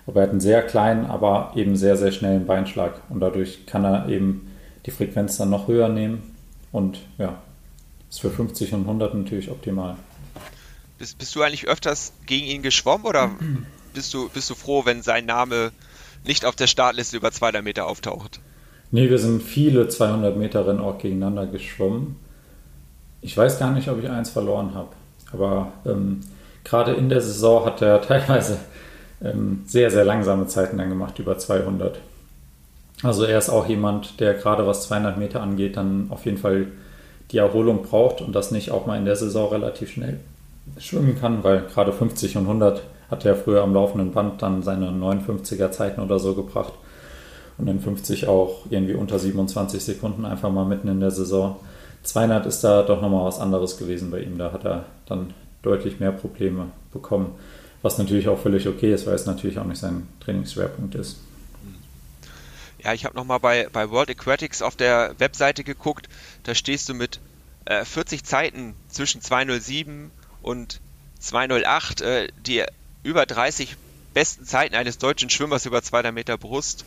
[0.08, 3.02] Aber er hat einen sehr kleinen, aber eben sehr, sehr schnellen Beinschlag.
[3.10, 4.52] Und dadurch kann er eben
[4.86, 6.36] die Frequenz dann noch höher nehmen.
[6.72, 7.42] Und ja,
[8.10, 9.96] ist für 50 und 100 natürlich optimal.
[10.98, 13.32] Bist, bist du eigentlich öfters gegen ihn geschwommen oder
[13.94, 15.72] bist du, bist du froh, wenn sein Name
[16.24, 18.40] nicht auf der Startliste über 200 Meter auftaucht?
[18.96, 22.16] Nee, wir sind viele 200 Meter Rennen auch gegeneinander geschwommen.
[23.20, 24.88] Ich weiß gar nicht, ob ich eins verloren habe.
[25.34, 26.22] Aber ähm,
[26.64, 28.58] gerade in der Saison hat er teilweise
[29.22, 32.00] ähm, sehr, sehr langsame Zeiten dann gemacht, über 200.
[33.04, 36.68] Also er ist auch jemand, der gerade was 200 Meter angeht, dann auf jeden Fall
[37.32, 40.22] die Erholung braucht und das nicht auch mal in der Saison relativ schnell
[40.80, 42.82] schwimmen kann, weil gerade 50 und 100
[43.12, 46.72] hat er früher am laufenden Band dann seine 59er Zeiten oder so gebracht
[47.58, 51.58] und dann 50 auch irgendwie unter 27 Sekunden einfach mal mitten in der Saison.
[52.04, 54.38] 200 ist da doch nochmal was anderes gewesen bei ihm.
[54.38, 57.34] Da hat er dann deutlich mehr Probleme bekommen,
[57.82, 61.18] was natürlich auch völlig okay ist, weil es natürlich auch nicht sein Trainingsschwerpunkt ist.
[62.84, 66.08] Ja, ich habe nochmal bei, bei World Aquatics auf der Webseite geguckt.
[66.44, 67.20] Da stehst du mit
[67.66, 70.12] äh, 40 Zeiten zwischen 207
[70.44, 70.80] und
[71.20, 72.64] 208, äh, die
[73.02, 73.76] über 30
[74.16, 76.86] besten Zeiten eines deutschen Schwimmers über 200 Meter Brust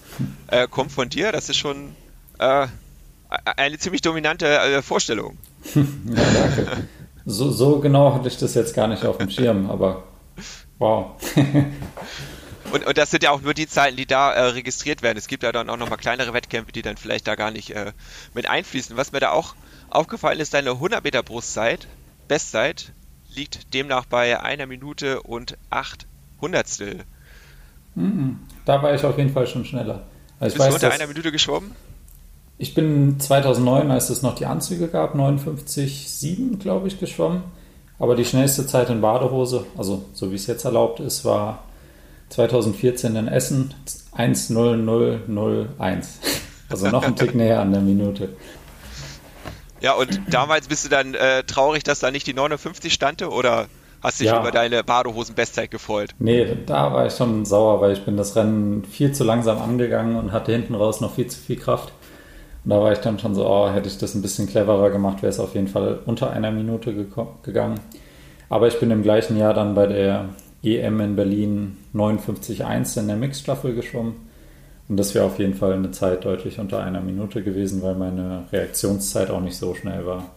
[0.49, 1.31] äh, kommt von dir.
[1.31, 1.95] Das ist schon
[2.39, 2.67] äh,
[3.57, 5.37] eine ziemlich dominante äh, Vorstellung.
[5.75, 5.83] ja,
[6.15, 6.89] danke.
[7.27, 10.05] So, so genau hatte ich das jetzt gar nicht auf dem Schirm, aber
[10.79, 11.13] wow.
[12.71, 15.17] Und, und, das sind ja auch nur die Zeiten, die da äh, registriert werden.
[15.17, 17.93] Es gibt ja dann auch nochmal kleinere Wettkämpfe, die dann vielleicht da gar nicht äh,
[18.35, 18.95] mit einfließen.
[18.95, 19.55] Was mir da auch
[19.89, 21.89] aufgefallen ist, deine 100 Meter Brustzeit,
[22.29, 22.93] Bestzeit,
[23.35, 26.07] liegt demnach bei einer Minute und acht
[26.43, 27.07] Hundertstel.
[28.65, 30.07] Da war ich auf jeden Fall schon schneller.
[30.41, 31.73] Also ich Bist weiß, du unter einer Minute geschwommen?
[32.59, 37.45] Ich bin 2009, als es noch die Anzüge gab, 59,7 glaube ich geschwommen.
[37.99, 41.65] Aber die schnellste Zeit in Badehose, also so wie es jetzt erlaubt ist, war
[42.31, 43.75] 2014 in Essen
[44.17, 46.07] 1.0001.
[46.71, 48.37] Also noch ein Tick näher an der Minute.
[49.81, 53.69] Ja, und damals bist du dann äh, traurig, dass da nicht die 59 stande oder
[54.03, 54.41] hast du dich ja.
[54.41, 56.11] über deine Badehosen-Bestzeit gefreut?
[56.19, 60.17] Nee, da war ich schon sauer, weil ich bin das Rennen viel zu langsam angegangen
[60.17, 61.93] und hatte hinten raus noch viel zu viel Kraft.
[62.65, 65.23] Und da war ich dann schon so, oh, hätte ich das ein bisschen cleverer gemacht,
[65.23, 66.95] wäre es auf jeden Fall unter einer Minute
[67.43, 67.81] gegangen.
[68.49, 70.31] Aber ich bin im gleichen Jahr dann bei der
[70.63, 74.29] EM in Berlin 59,1 in der Mixstaffel geschwommen.
[74.89, 78.45] Und das wäre auf jeden Fall eine Zeit deutlich unter einer Minute gewesen, weil meine
[78.53, 80.31] Reaktionszeit auch nicht so schnell war.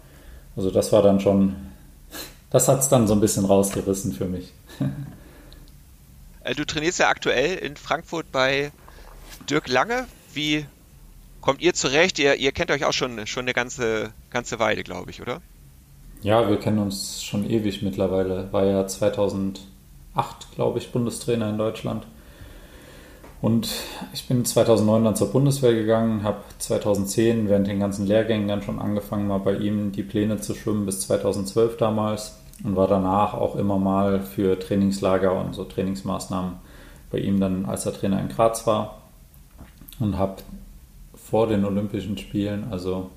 [0.58, 1.56] Also das war dann schon,
[2.52, 4.54] das hat es dann so ein bisschen rausgerissen für mich.
[6.44, 8.72] Äh, du trainierst ja aktuell in Frankfurt bei
[9.48, 10.08] Dirk Lange.
[10.34, 10.66] Wie
[11.40, 12.18] kommt ihr zurecht?
[12.18, 15.40] Ihr, ihr kennt euch auch schon, schon eine ganze, ganze Weile, glaube ich, oder?
[16.24, 18.52] Ja, wir kennen uns schon ewig mittlerweile.
[18.52, 19.62] War ja 2000
[20.14, 22.06] 2008, glaube ich, Bundestrainer in Deutschland.
[23.42, 23.70] Und
[24.14, 28.80] ich bin 2009 dann zur Bundeswehr gegangen, habe 2010 während den ganzen Lehrgängen dann schon
[28.80, 33.56] angefangen, mal bei ihm die Pläne zu schwimmen bis 2012 damals und war danach auch
[33.56, 36.54] immer mal für Trainingslager und so Trainingsmaßnahmen
[37.12, 39.02] bei ihm dann, als er Trainer in Graz war
[40.00, 40.38] und habe
[41.16, 43.10] vor den Olympischen Spielen, also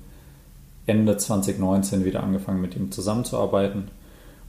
[0.85, 3.89] Ende 2019, wieder angefangen mit ihm zusammenzuarbeiten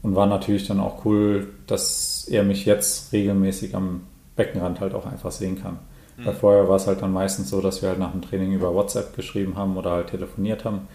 [0.03, 4.01] und war natürlich dann auch cool, dass er mich jetzt regelmäßig am
[4.35, 5.79] Beckenrand halt auch einfach sehen kann.
[6.17, 6.25] Mhm.
[6.25, 8.73] Weil vorher war es halt dann meistens so, dass wir halt nach dem Training über
[8.73, 10.87] WhatsApp geschrieben haben oder halt telefoniert haben,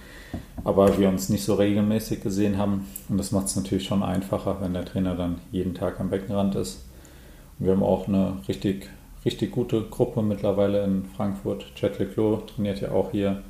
[0.65, 2.87] aber wir uns nicht so regelmäßig gesehen haben.
[3.09, 6.55] Und das macht es natürlich schon einfacher, wenn der Trainer dann jeden Tag am Beckenrand
[6.55, 6.85] ist.
[7.59, 8.89] Und wir haben auch eine richtig,
[9.25, 11.67] richtig gute Gruppe mittlerweile in Frankfurt.
[11.75, 13.43] Chet Leclos trainiert ja auch hier.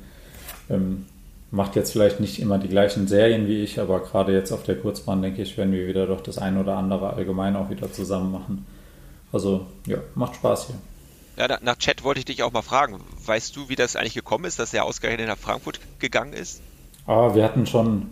[0.69, 1.05] Ähm,
[1.51, 4.75] macht jetzt vielleicht nicht immer die gleichen Serien wie ich, aber gerade jetzt auf der
[4.75, 8.31] Kurzbahn, denke ich, werden wir wieder doch das ein oder andere allgemein auch wieder zusammen
[8.31, 8.65] machen.
[9.31, 10.75] Also ja, macht Spaß hier.
[11.35, 12.99] Ja, nach Chat wollte ich dich auch mal fragen.
[13.25, 16.61] Weißt du, wie das eigentlich gekommen ist, dass er ausgerechnet nach Frankfurt gegangen ist?
[17.05, 18.11] Ah, wir hatten schon,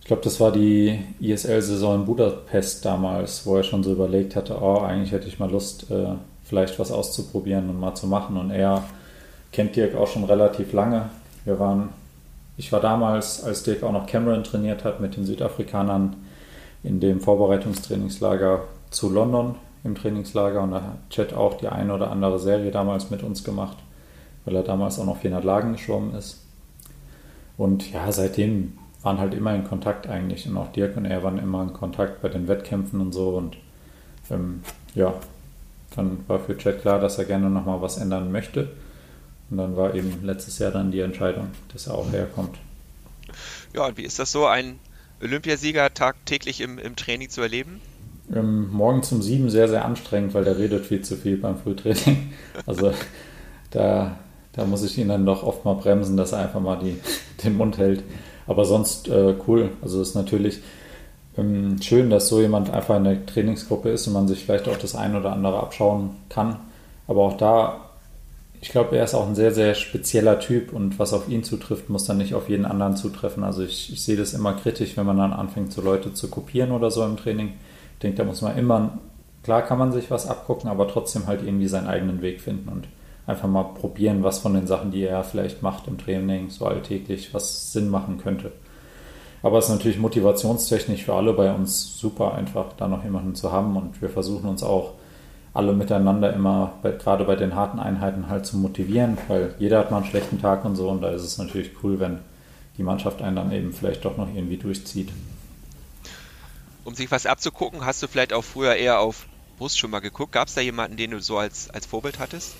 [0.00, 4.58] ich glaube, das war die ISL-Saison in Budapest damals, wo er schon so überlegt hatte,
[4.60, 8.36] oh, eigentlich hätte ich mal Lust, äh, vielleicht was auszuprobieren und mal zu machen.
[8.36, 8.84] Und er
[9.50, 11.10] kennt Dirk auch schon relativ lange.
[11.44, 11.90] Wir waren
[12.56, 16.16] ich war damals, als Dirk auch noch Cameron trainiert hat, mit den Südafrikanern
[16.82, 19.54] in dem Vorbereitungstrainingslager zu London
[19.84, 23.42] im Trainingslager und da hat Chet auch die eine oder andere Serie damals mit uns
[23.42, 23.78] gemacht,
[24.44, 26.41] weil er damals auch noch 400 Lagen geschwommen ist.
[27.56, 31.38] Und ja, seitdem waren halt immer in Kontakt eigentlich und auch Dirk und er waren
[31.38, 33.56] immer in Kontakt bei den Wettkämpfen und so und
[34.30, 34.62] ähm,
[34.94, 35.14] ja,
[35.96, 38.70] dann war für Chet klar, dass er gerne nochmal was ändern möchte.
[39.50, 42.56] Und dann war eben letztes Jahr dann die Entscheidung, dass er auch herkommt.
[43.74, 44.78] Ja, und wie ist das so, einen
[45.20, 47.80] Olympiasieger tagtäglich im, im Training zu erleben?
[48.34, 52.32] Ähm, morgen um sieben sehr, sehr anstrengend, weil der redet viel zu viel beim Frühtraining.
[52.66, 52.94] Also
[53.70, 54.18] da,
[54.52, 56.96] da muss ich ihn dann doch oft mal bremsen, dass er einfach mal die,
[57.44, 58.02] den Mund hält.
[58.46, 59.70] Aber sonst äh, cool.
[59.82, 60.60] Also es ist natürlich
[61.36, 64.76] ähm, schön, dass so jemand einfach in der Trainingsgruppe ist und man sich vielleicht auch
[64.76, 66.56] das ein oder andere abschauen kann.
[67.06, 67.80] Aber auch da,
[68.60, 71.88] ich glaube, er ist auch ein sehr, sehr spezieller Typ und was auf ihn zutrifft,
[71.88, 73.44] muss dann nicht auf jeden anderen zutreffen.
[73.44, 76.72] Also ich, ich sehe das immer kritisch, wenn man dann anfängt, so Leute zu kopieren
[76.72, 77.54] oder so im Training.
[77.94, 78.98] Ich denke, da muss man immer,
[79.42, 82.86] klar kann man sich was abgucken, aber trotzdem halt irgendwie seinen eigenen Weg finden und
[83.26, 87.32] einfach mal probieren, was von den Sachen, die er vielleicht macht im Training, so alltäglich,
[87.32, 88.52] was Sinn machen könnte.
[89.42, 93.52] Aber es ist natürlich motivationstechnisch für alle bei uns super einfach, da noch jemanden zu
[93.52, 94.92] haben und wir versuchen uns auch
[95.54, 99.90] alle miteinander immer, bei, gerade bei den harten Einheiten halt zu motivieren, weil jeder hat
[99.90, 102.20] mal einen schlechten Tag und so und da ist es natürlich cool, wenn
[102.78, 105.10] die Mannschaft einen dann eben vielleicht doch noch irgendwie durchzieht.
[106.84, 109.26] Um sich was abzugucken, hast du vielleicht auch früher eher auf
[109.58, 110.32] Brustschwimmer geguckt?
[110.32, 112.54] Gab es da jemanden, den du so als, als Vorbild hattest?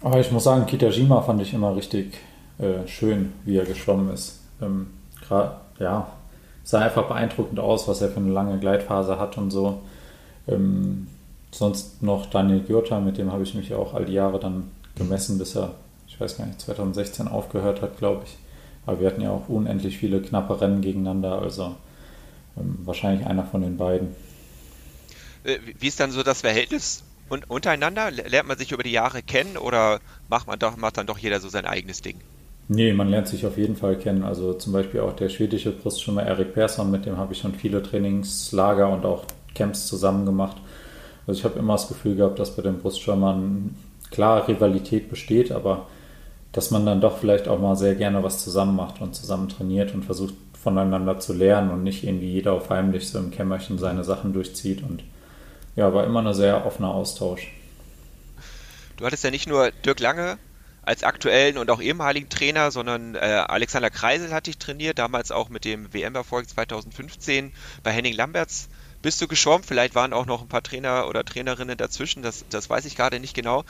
[0.00, 2.18] Aber ich muss sagen, Kitajima fand ich immer richtig
[2.58, 4.40] äh, schön, wie er geschwommen ist.
[4.62, 4.88] Ähm,
[5.78, 6.12] ja,
[6.64, 9.82] sah einfach beeindruckend aus, was er für eine lange Gleitphase hat und so.
[10.46, 11.08] Ähm,
[11.50, 15.38] sonst noch Daniel Gürter, mit dem habe ich mich auch all die Jahre dann gemessen,
[15.38, 15.74] bis er,
[16.06, 18.36] ich weiß gar nicht, 2016 aufgehört hat, glaube ich.
[18.86, 21.74] Aber wir hatten ja auch unendlich viele knappe Rennen gegeneinander, also
[22.56, 24.14] ähm, wahrscheinlich einer von den beiden.
[25.44, 28.10] Äh, wie ist dann so das Verhältnis und untereinander?
[28.10, 31.40] Lernt man sich über die Jahre kennen oder macht man doch, macht dann doch jeder
[31.40, 32.16] so sein eigenes Ding?
[32.68, 34.24] Nee, man lernt sich auf jeden Fall kennen.
[34.24, 37.82] Also zum Beispiel auch der schwedische Brustschwimmer Erik Persson, mit dem habe ich schon viele
[37.82, 40.58] Trainingslager und auch Camps zusammen gemacht.
[41.26, 43.74] Also ich habe immer das Gefühl gehabt, dass bei den Brustschwimmern
[44.10, 45.86] klar Rivalität besteht, aber
[46.52, 49.94] dass man dann doch vielleicht auch mal sehr gerne was zusammen macht und zusammen trainiert
[49.94, 54.04] und versucht voneinander zu lernen und nicht irgendwie jeder auf heimlich so im Kämmerchen seine
[54.04, 55.04] Sachen durchzieht und
[55.78, 57.52] ja, war immer ein sehr offener Austausch.
[58.96, 60.36] Du hattest ja nicht nur Dirk Lange
[60.82, 65.50] als aktuellen und auch ehemaligen Trainer, sondern äh, Alexander Kreisel hat dich trainiert, damals auch
[65.50, 67.52] mit dem WM-Erfolg 2015
[67.84, 68.68] bei Henning Lamberts.
[69.02, 69.62] Bist du geschwommen?
[69.62, 73.20] Vielleicht waren auch noch ein paar Trainer oder Trainerinnen dazwischen, das, das weiß ich gerade
[73.20, 73.64] nicht genau.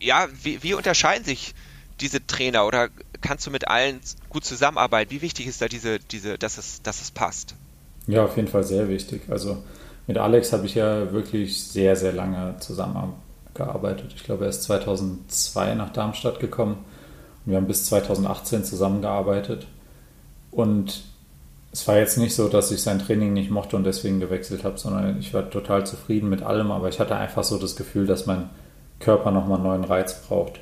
[0.00, 1.54] Ja, wie, wie unterscheiden sich
[2.00, 2.88] diese Trainer oder
[3.20, 5.10] kannst du mit allen gut zusammenarbeiten?
[5.10, 7.54] Wie wichtig ist da diese, diese, dass es, dass es passt?
[8.06, 9.24] Ja, auf jeden Fall sehr wichtig.
[9.28, 9.62] Also
[10.06, 14.12] mit Alex habe ich ja wirklich sehr, sehr lange zusammengearbeitet.
[14.14, 16.84] Ich glaube, er ist 2002 nach Darmstadt gekommen
[17.44, 19.66] und wir haben bis 2018 zusammengearbeitet.
[20.50, 21.02] Und
[21.72, 24.78] es war jetzt nicht so, dass ich sein Training nicht mochte und deswegen gewechselt habe,
[24.78, 28.26] sondern ich war total zufrieden mit allem, aber ich hatte einfach so das Gefühl, dass
[28.26, 28.50] mein
[29.00, 30.60] Körper nochmal einen neuen Reiz braucht.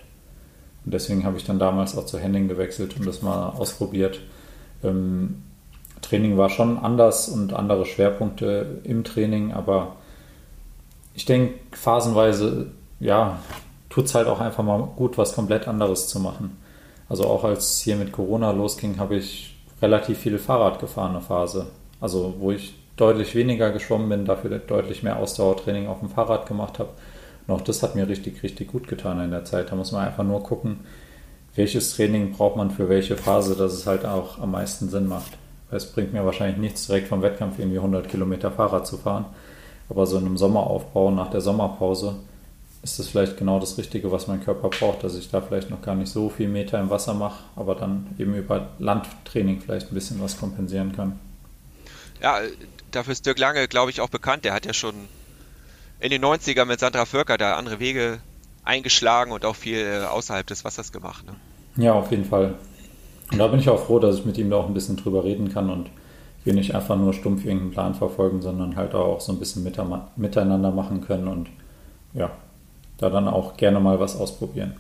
[0.85, 4.21] Und deswegen habe ich dann damals auch zu Henning gewechselt und das mal ausprobiert.
[4.83, 5.43] Ähm,
[6.03, 9.97] Training war schon anders und andere Schwerpunkte im Training, aber
[11.15, 12.67] ich denke, phasenweise,
[13.01, 13.39] ja,
[13.89, 16.57] tut es halt auch einfach mal gut, was komplett anderes zu machen.
[17.09, 21.67] Also auch als hier mit Corona losging, habe ich relativ viel Fahrrad gefahren, eine Phase.
[22.01, 26.79] Also wo ich deutlich weniger geschwommen bin, dafür deutlich mehr Ausdauertraining auf dem Fahrrad gemacht
[26.79, 26.91] habe.
[27.47, 29.71] Und auch das hat mir richtig, richtig gut getan in der Zeit.
[29.71, 30.81] Da muss man einfach nur gucken,
[31.55, 35.33] welches Training braucht man für welche Phase, dass es halt auch am meisten Sinn macht.
[35.73, 39.27] Es bringt mir wahrscheinlich nichts, direkt vom Wettkampf irgendwie 100 Kilometer Fahrrad zu fahren.
[39.89, 42.17] Aber so in einem Sommeraufbau nach der Sommerpause
[42.83, 45.83] ist das vielleicht genau das Richtige, was mein Körper braucht, dass ich da vielleicht noch
[45.83, 49.95] gar nicht so viel Meter im Wasser mache, aber dann eben über Landtraining vielleicht ein
[49.95, 51.19] bisschen was kompensieren kann.
[52.21, 52.41] Ja,
[52.91, 54.45] dafür ist Dirk Lange, glaube ich, auch bekannt.
[54.45, 54.95] Der hat ja schon
[56.01, 58.19] in den 90ern mit Sandra Völker da andere Wege
[58.65, 61.25] eingeschlagen und auch viel äh, außerhalb des Wassers gemacht.
[61.27, 61.35] Ne?
[61.77, 62.55] Ja, auf jeden Fall.
[63.33, 65.25] Und da bin ich auch froh, dass ich mit ihm da auch ein bisschen drüber
[65.25, 65.91] reden kann und
[66.45, 70.71] wir nicht einfach nur stumpf irgendeinen Plan verfolgen, sondern halt auch so ein bisschen miteinander
[70.71, 71.49] machen können und
[72.15, 72.31] ja,
[72.99, 74.77] da dann auch gerne mal was ausprobieren.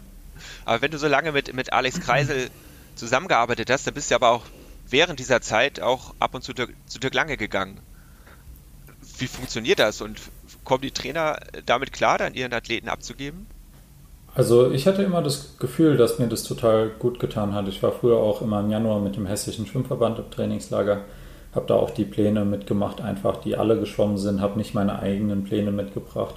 [0.64, 2.50] Aber wenn du so lange mit, mit Alex Kreisel
[2.94, 4.42] zusammengearbeitet hast, dann bist du aber auch
[4.88, 7.80] während dieser Zeit auch ab und zu zu Dirk Lange gegangen.
[9.18, 10.20] Wie funktioniert das und
[10.64, 13.46] kommen die Trainer damit klar, dann ihren Athleten abzugeben?
[14.34, 17.68] Also ich hatte immer das Gefühl, dass mir das total gut getan hat.
[17.68, 21.02] Ich war früher auch immer im Januar mit dem Hessischen Schwimmverband im Trainingslager,
[21.54, 25.44] habe da auch die Pläne mitgemacht, einfach die alle geschwommen sind, habe nicht meine eigenen
[25.44, 26.36] Pläne mitgebracht.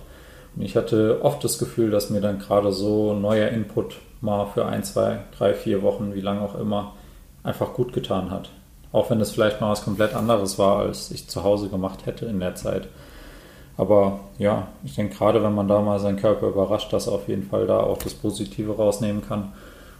[0.55, 4.65] Und ich hatte oft das Gefühl, dass mir dann gerade so neuer Input mal für
[4.65, 6.93] ein, zwei, drei, vier Wochen, wie lange auch immer,
[7.43, 8.49] einfach gut getan hat.
[8.91, 12.25] Auch wenn es vielleicht mal was komplett anderes war, als ich zu Hause gemacht hätte
[12.25, 12.87] in der Zeit.
[13.77, 17.27] Aber ja, ich denke, gerade wenn man da mal seinen Körper überrascht, dass er auf
[17.27, 19.51] jeden Fall da auch das Positive rausnehmen kann.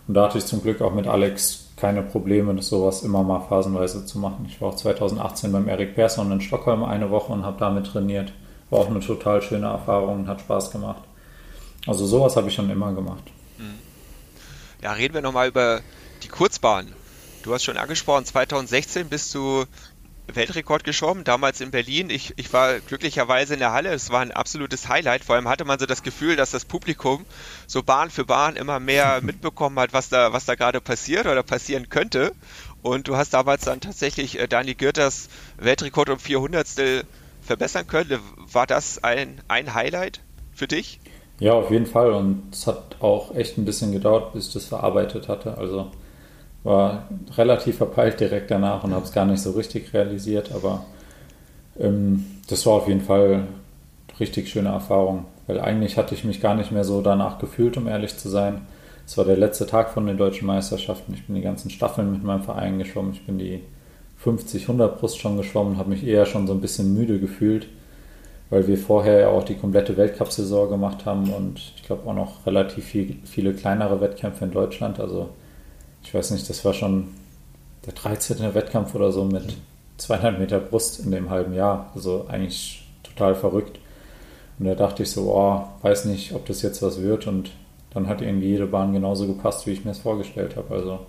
[0.08, 3.42] Und da hatte ich zum Glück auch mit Alex keine Probleme, das sowas immer mal
[3.42, 4.46] phasenweise zu machen.
[4.48, 8.32] Ich war auch 2018 beim Erik Persson in Stockholm eine Woche und habe damit trainiert.
[8.70, 11.04] War auch eine total schöne Erfahrung und hat Spaß gemacht.
[11.86, 13.24] Also sowas habe ich schon immer gemacht.
[13.58, 13.76] Mhm.
[14.82, 15.82] Ja, reden wir nochmal über
[16.24, 16.88] die Kurzbahn.
[17.44, 19.66] Du hast schon angesprochen, 2016 bist du
[20.34, 22.10] Weltrekord geschwommen, damals in Berlin.
[22.10, 23.94] Ich, ich war glücklicherweise in der Halle.
[23.94, 25.24] Es war ein absolutes Highlight.
[25.24, 27.26] Vor allem hatte man so das Gefühl, dass das Publikum
[27.68, 31.44] so Bahn für Bahn immer mehr mitbekommen hat, was da, was da gerade passiert oder
[31.44, 32.34] passieren könnte.
[32.82, 37.06] Und du hast damals dann tatsächlich äh, Dani Gürters Weltrekord um 400
[37.42, 38.20] verbessern können.
[38.52, 40.22] War das ein, ein Highlight
[40.54, 41.00] für dich?
[41.40, 42.12] Ja, auf jeden Fall.
[42.12, 45.58] Und es hat auch echt ein bisschen gedauert, bis ich das verarbeitet hatte.
[45.58, 45.92] Also
[46.66, 47.04] war
[47.38, 50.84] relativ verpeilt direkt danach und habe es gar nicht so richtig realisiert, aber
[51.80, 53.34] ähm, das war auf jeden Fall
[54.10, 57.78] eine richtig schöne Erfahrung, weil eigentlich hatte ich mich gar nicht mehr so danach gefühlt,
[57.78, 58.62] um ehrlich zu sein.
[59.06, 61.14] Es war der letzte Tag von den deutschen Meisterschaften.
[61.14, 63.14] Ich bin die ganzen Staffeln mit meinem Verein geschwommen.
[63.14, 63.62] Ich bin die
[64.18, 67.68] 50, 100 Brust schon geschwommen, habe mich eher schon so ein bisschen müde gefühlt,
[68.50, 72.48] weil wir vorher ja auch die komplette Weltcup-Saison gemacht haben und ich glaube auch noch
[72.48, 75.00] relativ viel, viele kleinere Wettkämpfe in Deutschland.
[75.00, 75.30] Also
[76.06, 77.08] ich weiß nicht, das war schon
[77.86, 78.54] der 13.
[78.54, 79.58] Wettkampf oder so mit
[79.98, 81.92] 200 Meter Brust in dem halben Jahr.
[81.96, 83.80] Also eigentlich total verrückt.
[84.60, 87.26] Und da dachte ich so, oh, weiß nicht, ob das jetzt was wird.
[87.28, 87.52] Und
[87.90, 90.76] dann hat irgendwie jede Bahn genauso gepasst, wie ich mir es vorgestellt habe.
[90.76, 91.00] Also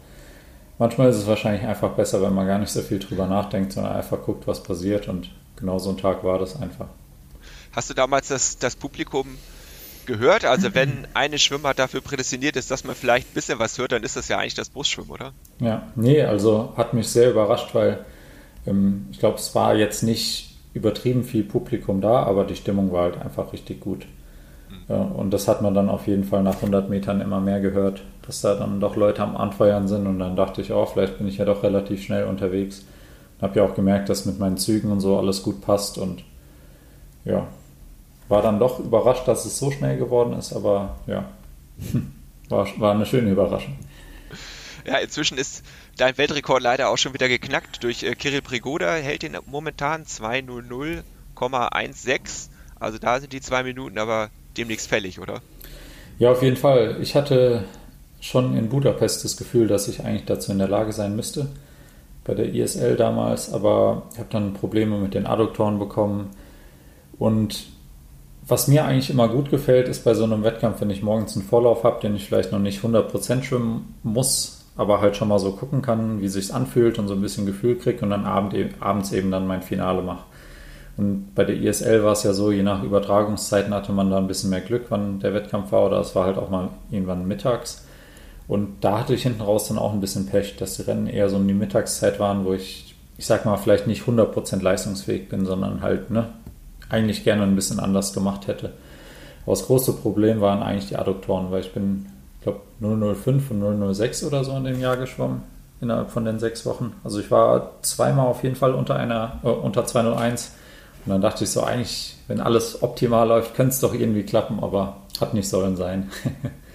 [0.78, 3.96] manchmal ist es wahrscheinlich einfach besser, wenn man gar nicht so viel drüber nachdenkt, sondern
[3.96, 5.08] einfach guckt, was passiert.
[5.08, 6.88] Und genau so ein Tag war das einfach.
[7.72, 9.26] Hast du damals das, das Publikum
[10.06, 10.44] gehört.
[10.44, 14.02] Also wenn eine Schwimmer dafür prädestiniert ist, dass man vielleicht ein bisschen was hört, dann
[14.02, 15.32] ist das ja eigentlich das Brustschwimmen, oder?
[15.60, 18.04] Ja, nee, also hat mich sehr überrascht, weil
[18.66, 23.04] ähm, ich glaube, es war jetzt nicht übertrieben viel Publikum da, aber die Stimmung war
[23.04, 24.06] halt einfach richtig gut.
[24.68, 24.76] Mhm.
[24.88, 28.02] Ja, und das hat man dann auf jeden Fall nach 100 Metern immer mehr gehört,
[28.26, 31.28] dass da dann doch Leute am Anfeuern sind und dann dachte ich, oh, vielleicht bin
[31.28, 32.84] ich ja doch relativ schnell unterwegs.
[33.40, 36.24] Habe ja auch gemerkt, dass mit meinen Zügen und so alles gut passt und
[37.24, 37.46] ja,
[38.28, 41.26] war dann doch überrascht, dass es so schnell geworden ist, aber ja,
[42.48, 43.76] war, war eine schöne Überraschung.
[44.86, 45.64] Ja, inzwischen ist
[45.96, 52.50] dein Weltrekord leider auch schon wieder geknackt durch äh, Kirill Prigoda, hält ihn momentan 2.00,16.
[52.78, 55.42] Also da sind die zwei Minuten aber demnächst fällig, oder?
[56.18, 56.96] Ja, auf jeden Fall.
[57.00, 57.64] Ich hatte
[58.20, 61.48] schon in Budapest das Gefühl, dass ich eigentlich dazu in der Lage sein müsste,
[62.24, 66.30] bei der ISL damals, aber ich habe dann Probleme mit den Adduktoren bekommen
[67.18, 67.66] und
[68.48, 71.44] was mir eigentlich immer gut gefällt, ist bei so einem Wettkampf, wenn ich morgens einen
[71.44, 75.52] Vorlauf habe, den ich vielleicht noch nicht 100% schwimmen muss, aber halt schon mal so
[75.52, 78.70] gucken kann, wie sich anfühlt und so ein bisschen Gefühl kriege und dann abend, e-,
[78.78, 80.24] abends eben dann mein Finale mache.
[80.96, 84.28] Und bei der ISL war es ja so, je nach Übertragungszeiten hatte man da ein
[84.28, 87.86] bisschen mehr Glück, wann der Wettkampf war, oder es war halt auch mal irgendwann mittags.
[88.48, 91.28] Und da hatte ich hinten raus dann auch ein bisschen Pech, dass die Rennen eher
[91.28, 95.44] so um die Mittagszeit waren, wo ich, ich sag mal, vielleicht nicht 100% leistungsfähig bin,
[95.44, 96.28] sondern halt, ne,
[96.88, 98.72] eigentlich gerne ein bisschen anders gemacht hätte.
[99.44, 102.06] Aber das große Problem waren eigentlich die Adduktoren, weil ich bin,
[102.38, 105.42] ich glaube, 005 und 006 oder so in dem Jahr geschwommen,
[105.80, 106.94] innerhalb von den sechs Wochen.
[107.04, 110.52] Also ich war zweimal auf jeden Fall unter einer, äh, unter 201.
[111.04, 114.58] Und dann dachte ich so, eigentlich, wenn alles optimal läuft, könnte es doch irgendwie klappen,
[114.60, 116.10] aber hat nicht sollen sein.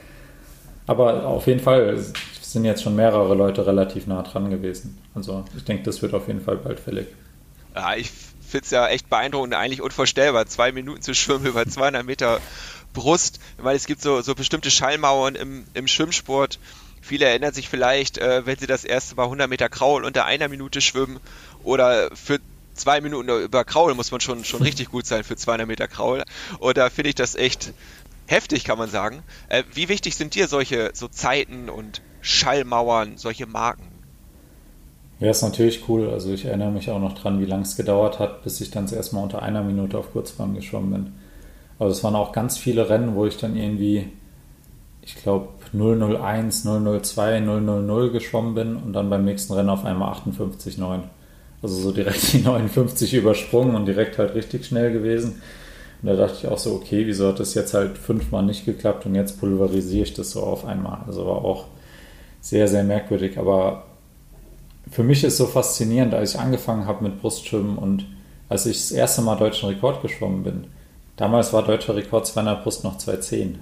[0.88, 1.98] aber auf jeden Fall
[2.42, 4.98] sind jetzt schon mehrere Leute relativ nah dran gewesen.
[5.14, 7.08] Also ich denke, das wird auf jeden Fall bald fällig.
[7.76, 8.12] Ja, ich
[8.52, 12.40] finde es ja echt beeindruckend, eigentlich unvorstellbar, zwei Minuten zu schwimmen über 200 Meter
[12.94, 16.60] Brust, weil es gibt so, so bestimmte Schallmauern im, im Schwimmsport.
[17.02, 20.50] Viele erinnern sich vielleicht, äh, wenn sie das erste Mal 100 Meter Kraul unter einer
[20.50, 21.20] Minute schwimmen
[21.64, 22.40] oder für
[22.74, 26.24] zwei Minuten über Kraul muss man schon, schon richtig gut sein für 200 Meter Kraul.
[26.60, 27.74] Und da finde ich das echt
[28.28, 29.24] heftig, kann man sagen.
[29.50, 33.91] Äh, wie wichtig sind dir solche so Zeiten und Schallmauern, solche Marken?
[35.22, 36.10] Ja, ist natürlich cool.
[36.10, 38.88] Also ich erinnere mich auch noch dran, wie lange es gedauert hat, bis ich dann
[38.88, 41.14] zuerst mal unter einer Minute auf Kurzbahn geschwommen bin.
[41.80, 44.08] Also es waren auch ganz viele Rennen, wo ich dann irgendwie,
[45.04, 51.02] ich glaube, 001, 002, 000 geschwommen bin und dann beim nächsten Rennen auf einmal 58,9.
[51.62, 55.42] Also so direkt die 59 übersprungen und direkt halt richtig schnell gewesen.
[56.02, 59.06] Und da dachte ich auch so, okay, wieso hat das jetzt halt fünfmal nicht geklappt
[59.06, 61.02] und jetzt pulverisiere ich das so auf einmal.
[61.06, 61.66] Also war auch
[62.42, 63.38] sehr, sehr merkwürdig.
[63.38, 63.86] Aber
[64.90, 68.06] für mich ist so faszinierend, als ich angefangen habe mit Brustschwimmen und
[68.50, 70.68] als ich das erste Mal deutschen Rekord geschwommen bin.
[71.16, 73.60] Damals war deutscher Rekord 200 Brust noch 210.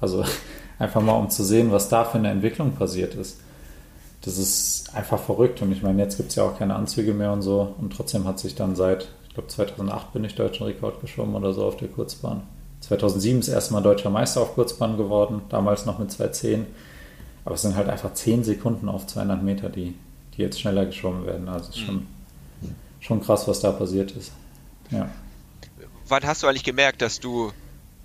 [0.00, 0.24] Also
[0.78, 3.40] einfach mal, um zu sehen, was da für eine Entwicklung passiert ist.
[4.22, 5.62] Das ist einfach verrückt.
[5.62, 7.74] Und ich meine, jetzt gibt es ja auch keine Anzüge mehr und so.
[7.78, 11.52] Und trotzdem hat sich dann seit, ich glaube, 2008 bin ich deutschen Rekord geschwommen oder
[11.52, 12.42] so auf der Kurzbahn.
[12.80, 16.66] 2007 ist erstmal deutscher Meister auf Kurzbahn geworden, damals noch mit 210.
[17.44, 19.94] Aber es sind halt einfach 10 Sekunden auf 200 Meter, die,
[20.38, 21.48] die jetzt schneller geschwommen werden.
[21.48, 22.06] Also ist schon,
[23.00, 24.32] schon krass, was da passiert ist.
[24.90, 25.10] Ja.
[26.06, 27.52] Wann hast du eigentlich gemerkt, dass du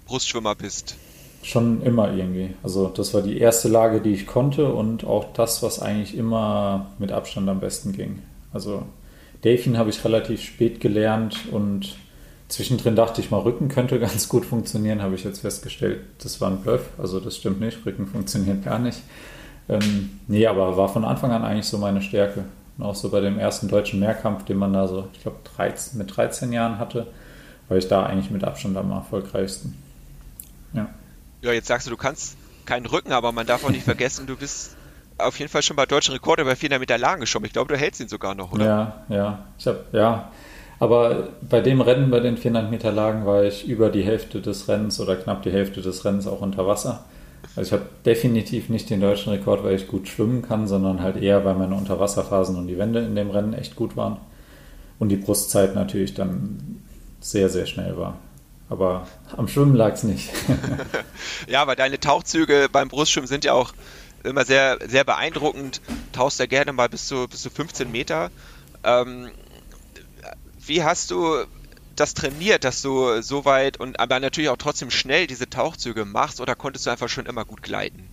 [0.05, 0.95] Brustschwimmer bist?
[1.43, 2.53] Schon immer irgendwie.
[2.63, 6.87] Also das war die erste Lage, die ich konnte und auch das, was eigentlich immer
[6.99, 8.21] mit Abstand am besten ging.
[8.51, 8.83] Also
[9.43, 11.95] Delfin habe ich relativ spät gelernt und
[12.47, 16.49] zwischendrin dachte ich mal, Rücken könnte ganz gut funktionieren, habe ich jetzt festgestellt, das war
[16.49, 16.89] ein Bluff.
[16.97, 18.99] Also das stimmt nicht, Rücken funktioniert gar nicht.
[19.69, 22.45] Ähm, nee, aber war von Anfang an eigentlich so meine Stärke.
[22.77, 25.37] Und auch so bei dem ersten deutschen Mehrkampf, den man da so, ich glaube,
[25.93, 27.07] mit 13 Jahren hatte,
[27.69, 29.77] war ich da eigentlich mit Abstand am erfolgreichsten.
[30.73, 30.89] Ja.
[31.41, 34.35] Ja, jetzt sagst du, du kannst keinen Rücken, aber man darf auch nicht vergessen, du
[34.35, 34.75] bist
[35.17, 37.45] auf jeden Fall schon bei deutschen Rekorden bei 400 Meter Lagen geschwommen.
[37.45, 38.65] Ich glaube, du hältst ihn sogar noch, oder?
[38.65, 39.39] Ja, ja.
[39.57, 40.31] Ich habe, ja.
[40.79, 44.67] Aber bei dem Rennen, bei den 400 Meter Lagen, war ich über die Hälfte des
[44.67, 47.05] Rennens oder knapp die Hälfte des Rennens auch unter Wasser.
[47.55, 51.17] Also ich habe definitiv nicht den deutschen Rekord, weil ich gut schwimmen kann, sondern halt
[51.17, 54.17] eher, weil meine Unterwasserphasen und die Wände in dem Rennen echt gut waren.
[54.97, 56.81] Und die Brustzeit natürlich dann
[57.19, 58.17] sehr, sehr schnell war.
[58.69, 60.31] Aber am Schwimmen lag es nicht.
[61.47, 63.73] ja, aber deine Tauchzüge beim Brustschwimmen sind ja auch
[64.23, 65.81] immer sehr, sehr beeindruckend.
[66.11, 68.31] Tauchst ja gerne mal bis zu, bis zu 15 Meter.
[68.83, 69.29] Ähm,
[70.65, 71.43] wie hast du
[71.95, 76.41] das trainiert, dass du so weit und aber natürlich auch trotzdem schnell diese Tauchzüge machst
[76.41, 78.07] oder konntest du einfach schon immer gut gleiten?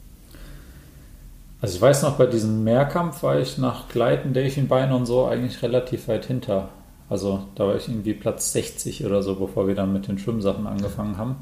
[1.63, 5.63] Also ich weiß noch, bei diesem Mehrkampf war ich nach Gleiten, Delfinbein und so eigentlich
[5.63, 6.71] relativ weit hinter.
[7.11, 10.67] Also da war ich irgendwie Platz 60 oder so, bevor wir dann mit den Schwimmsachen
[10.67, 11.37] angefangen haben.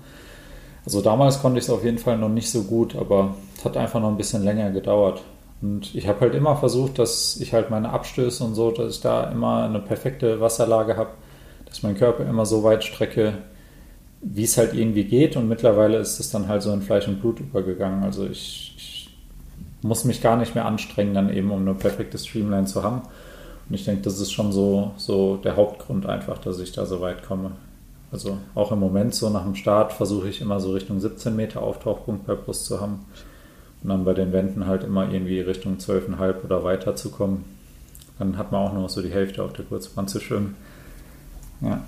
[0.84, 3.76] Also damals konnte ich es auf jeden Fall noch nicht so gut, aber es hat
[3.76, 5.22] einfach noch ein bisschen länger gedauert.
[5.60, 9.00] Und ich habe halt immer versucht, dass ich halt meine Abstöße und so, dass ich
[9.00, 11.10] da immer eine perfekte Wasserlage habe,
[11.68, 13.34] dass mein Körper immer so weit strecke,
[14.20, 15.36] wie es halt irgendwie geht.
[15.36, 18.02] Und mittlerweile ist es dann halt so in Fleisch und Blut übergegangen.
[18.02, 19.10] Also ich, ich
[19.82, 23.02] muss mich gar nicht mehr anstrengen, dann eben, um eine perfekte Streamline zu haben.
[23.68, 27.00] Und ich denke, das ist schon so, so der Hauptgrund einfach, dass ich da so
[27.00, 27.52] weit komme.
[28.10, 31.62] Also auch im Moment so nach dem Start versuche ich immer so Richtung 17 Meter
[31.62, 33.04] Auftauchpunkt bei Brust zu haben.
[33.82, 37.44] Und dann bei den Wänden halt immer irgendwie Richtung 12,5 oder weiter zu kommen.
[38.18, 40.56] Dann hat man auch noch so die Hälfte auf der Kurzbahn zu schwimmen.
[41.60, 41.82] Ja.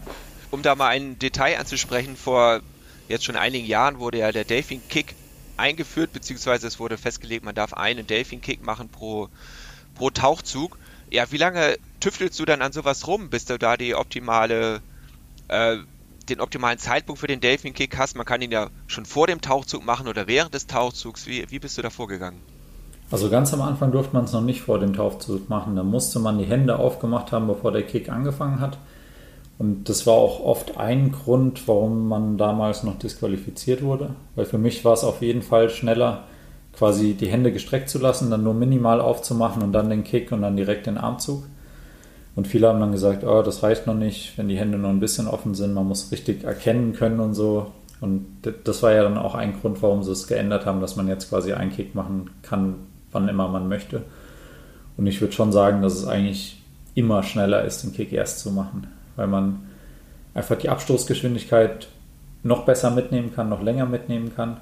[0.50, 2.60] Um da mal ein Detail anzusprechen, vor
[3.08, 5.14] jetzt schon einigen Jahren wurde ja der Delfin Kick
[5.56, 9.28] eingeführt, beziehungsweise es wurde festgelegt, man darf einen Delfin Kick machen pro,
[9.94, 10.78] pro Tauchzug.
[11.10, 14.80] Ja, wie lange tüftelst du dann an sowas rum, bis du da die optimale,
[15.48, 15.76] äh,
[16.28, 18.16] den optimalen Zeitpunkt für den Delfin Kick hast?
[18.16, 21.26] Man kann ihn ja schon vor dem Tauchzug machen oder während des Tauchzugs.
[21.26, 22.40] Wie, wie bist du da vorgegangen?
[23.10, 25.74] Also ganz am Anfang durfte man es noch nicht vor dem Tauchzug machen.
[25.74, 28.78] Da musste man die Hände aufgemacht haben, bevor der Kick angefangen hat.
[29.60, 34.14] Und das war auch oft ein Grund, warum man damals noch disqualifiziert wurde.
[34.34, 36.24] Weil für mich war es auf jeden Fall schneller,
[36.72, 40.40] quasi die Hände gestreckt zu lassen, dann nur minimal aufzumachen und dann den Kick und
[40.40, 41.44] dann direkt den Armzug.
[42.36, 44.98] Und viele haben dann gesagt, oh, das reicht noch nicht, wenn die Hände nur ein
[44.98, 47.70] bisschen offen sind, man muss richtig erkennen können und so.
[48.00, 48.24] Und
[48.64, 51.28] das war ja dann auch ein Grund, warum sie es geändert haben, dass man jetzt
[51.28, 52.76] quasi einen Kick machen kann,
[53.12, 54.04] wann immer man möchte.
[54.96, 56.62] Und ich würde schon sagen, dass es eigentlich
[56.94, 58.86] immer schneller ist, den Kick erst zu machen,
[59.20, 59.60] weil man
[60.34, 61.88] einfach die Abstoßgeschwindigkeit
[62.42, 64.56] noch besser mitnehmen kann, noch länger mitnehmen kann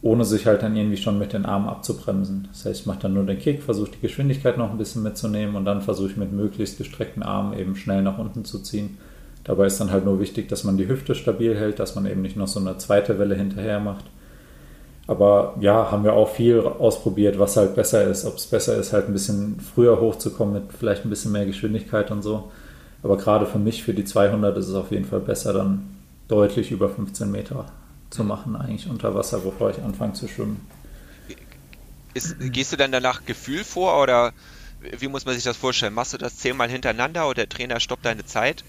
[0.00, 2.48] ohne sich halt dann irgendwie schon mit den Armen abzubremsen.
[2.52, 5.56] Das heißt, ich mache dann nur den Kick, versuche die Geschwindigkeit noch ein bisschen mitzunehmen
[5.56, 8.98] und dann versuche ich mit möglichst gestreckten Armen eben schnell nach unten zu ziehen.
[9.42, 12.22] Dabei ist dann halt nur wichtig, dass man die Hüfte stabil hält, dass man eben
[12.22, 14.04] nicht noch so eine zweite Welle hinterher macht.
[15.08, 18.26] Aber ja, haben wir auch viel ausprobiert, was halt besser ist.
[18.26, 22.10] Ob es besser ist, halt ein bisschen früher hochzukommen mit vielleicht ein bisschen mehr Geschwindigkeit
[22.10, 22.52] und so.
[23.02, 25.96] Aber gerade für mich, für die 200, ist es auf jeden Fall besser, dann
[26.26, 27.66] deutlich über 15 Meter
[28.10, 30.66] zu machen, eigentlich unter Wasser, bevor ich anfange zu schwimmen.
[32.14, 34.32] Ist, gehst du dann danach Gefühl vor oder
[34.98, 35.94] wie muss man sich das vorstellen?
[35.94, 38.64] Machst du das zehnmal hintereinander oder der Trainer stoppt deine Zeit,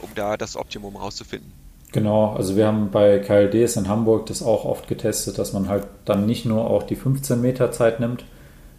[0.00, 1.52] um da das Optimum rauszufinden?
[1.92, 5.86] Genau, also wir haben bei KLDs in Hamburg das auch oft getestet, dass man halt
[6.06, 8.24] dann nicht nur auch die 15 Meter Zeit nimmt,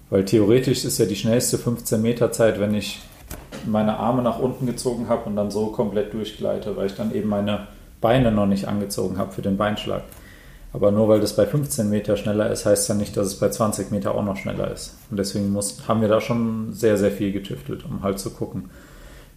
[0.09, 3.01] weil theoretisch ist ja die schnellste 15 Meter Zeit, wenn ich
[3.65, 7.29] meine Arme nach unten gezogen habe und dann so komplett durchgleite, weil ich dann eben
[7.29, 7.67] meine
[8.01, 10.03] Beine noch nicht angezogen habe für den Beinschlag.
[10.73, 13.49] Aber nur weil das bei 15 Meter schneller ist, heißt ja nicht, dass es bei
[13.49, 14.97] 20 Meter auch noch schneller ist.
[15.11, 18.71] Und deswegen muss, haben wir da schon sehr, sehr viel getüftelt, um halt zu gucken,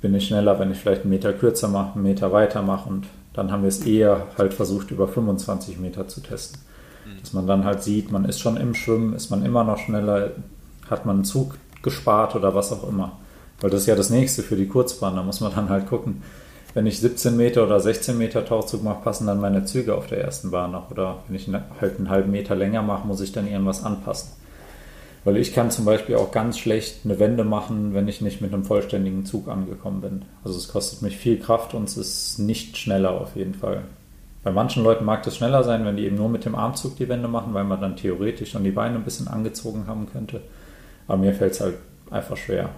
[0.00, 2.88] bin ich schneller, wenn ich vielleicht einen Meter kürzer mache, einen Meter weiter mache.
[2.88, 6.60] Und dann haben wir es eher halt versucht, über 25 Meter zu testen.
[7.04, 7.20] Mhm.
[7.20, 10.30] Dass man dann halt sieht, man ist schon im Schwimmen, ist man immer noch schneller,
[10.88, 13.12] hat man einen Zug gespart oder was auch immer.
[13.60, 15.16] Weil das ist ja das nächste für die Kurzbahn.
[15.16, 16.22] Da muss man dann halt gucken,
[16.74, 20.22] wenn ich 17 Meter oder 16 Meter Tauchzug mache, passen dann meine Züge auf der
[20.22, 20.90] ersten Bahn noch.
[20.90, 21.48] Oder wenn ich
[21.80, 24.32] halt einen halben Meter länger mache, muss ich dann irgendwas anpassen.
[25.24, 28.52] Weil ich kann zum Beispiel auch ganz schlecht eine Wende machen, wenn ich nicht mit
[28.52, 30.22] einem vollständigen Zug angekommen bin.
[30.44, 33.82] Also es kostet mich viel Kraft und es ist nicht schneller auf jeden Fall.
[34.44, 37.08] Bei manchen Leuten mag das schneller sein, wenn die eben nur mit dem Armzug die
[37.08, 40.42] Wende machen, weil man dann theoretisch schon die Beine ein bisschen angezogen haben könnte.
[41.08, 41.74] Aber mir fällt es halt
[42.10, 42.68] einfach schwer.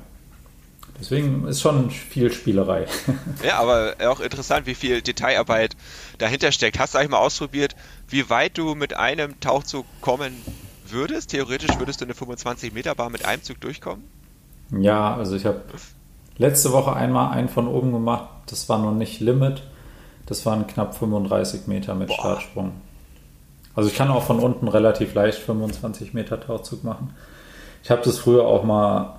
[1.01, 2.86] Deswegen ist schon viel Spielerei.
[3.44, 5.76] Ja, aber auch interessant, wie viel Detailarbeit
[6.18, 6.78] dahinter steckt.
[6.78, 7.76] Hast du eigentlich mal ausprobiert,
[8.09, 10.34] wie weit du mit einem Tauchzug kommen
[10.88, 11.30] würdest?
[11.30, 14.05] Theoretisch würdest du eine 25 Meter Bar mit einem Zug durchkommen?
[14.70, 15.62] Ja, also ich habe
[16.36, 18.28] letzte Woche einmal einen von oben gemacht.
[18.46, 19.62] Das war noch nicht Limit.
[20.26, 22.18] Das waren knapp 35 Meter mit Boah.
[22.18, 22.72] Startsprung.
[23.74, 27.14] Also ich kann auch von unten relativ leicht 25 Meter Tauchzug machen.
[27.84, 29.17] Ich habe das früher auch mal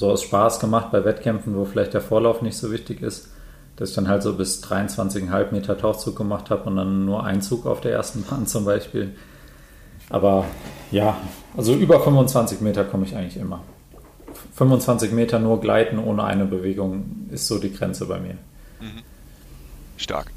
[0.00, 3.28] so aus Spaß gemacht bei Wettkämpfen, wo vielleicht der Vorlauf nicht so wichtig ist,
[3.76, 7.42] dass ich dann halt so bis 23,5 Meter Tauchzug gemacht habe und dann nur einen
[7.42, 9.14] Zug auf der ersten Bahn zum Beispiel.
[10.08, 10.46] Aber
[10.90, 11.18] ja,
[11.54, 13.62] also über 25 Meter komme ich eigentlich immer.
[14.54, 18.38] 25 Meter nur gleiten ohne eine Bewegung ist so die Grenze bei mir.
[18.80, 19.02] Mhm.
[19.98, 20.30] Stark.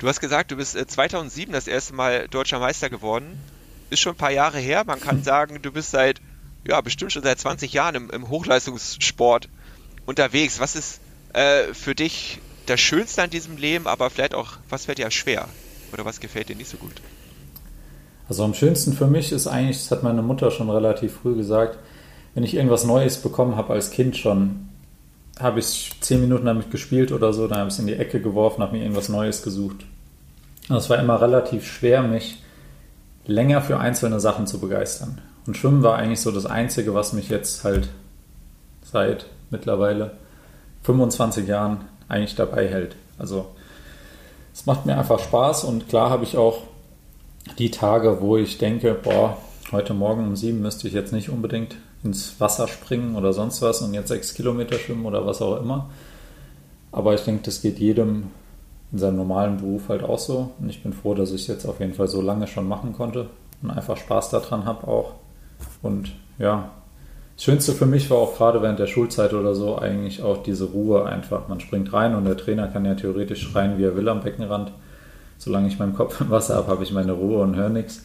[0.00, 3.38] Du hast gesagt, du bist 2007 äh, das erste Mal deutscher Meister geworden.
[3.88, 4.82] Ist schon ein paar Jahre her.
[4.84, 6.20] Man kann sagen, du bist seit,
[6.66, 9.48] ja, bestimmt schon seit 20 Jahren im, im Hochleistungssport
[10.06, 10.60] unterwegs.
[10.60, 11.00] Was ist
[11.32, 15.48] äh, für dich das Schönste an diesem Leben, aber vielleicht auch, was fällt dir schwer?
[15.92, 17.02] Oder was gefällt dir nicht so gut?
[18.28, 21.78] Also am schönsten für mich ist eigentlich, das hat meine Mutter schon relativ früh gesagt,
[22.34, 24.68] wenn ich irgendwas Neues bekommen habe als Kind schon,
[25.38, 28.20] habe ich zehn Minuten damit gespielt oder so, dann habe ich es in die Ecke
[28.20, 29.84] geworfen, habe mir irgendwas Neues gesucht.
[30.68, 32.38] Und es war immer relativ schwer, mich
[33.26, 35.20] länger für einzelne Sachen zu begeistern.
[35.46, 37.88] Und Schwimmen war eigentlich so das Einzige, was mich jetzt halt
[38.82, 40.12] seit mittlerweile
[40.82, 42.96] 25 Jahren eigentlich dabei hält.
[43.18, 43.46] Also
[44.52, 46.58] es macht mir einfach Spaß und klar habe ich auch
[47.58, 49.36] die Tage, wo ich denke, boah,
[49.72, 53.80] heute Morgen um sieben müsste ich jetzt nicht unbedingt ins Wasser springen oder sonst was
[53.80, 55.90] und jetzt sechs Kilometer schwimmen oder was auch immer.
[56.90, 58.30] Aber ich denke, das geht jedem
[58.92, 60.50] in seinem normalen Beruf halt auch so.
[60.60, 62.92] Und ich bin froh, dass ich es jetzt auf jeden Fall so lange schon machen
[62.92, 63.30] konnte
[63.62, 65.14] und einfach Spaß daran habe auch.
[65.82, 66.70] Und ja,
[67.36, 70.66] das Schönste für mich war auch gerade während der Schulzeit oder so eigentlich auch diese
[70.66, 71.48] Ruhe einfach.
[71.48, 74.72] Man springt rein und der Trainer kann ja theoretisch schreien, wie er will am Beckenrand.
[75.38, 78.04] Solange ich meinen Kopf im Wasser habe, habe ich meine Ruhe und höre nichts.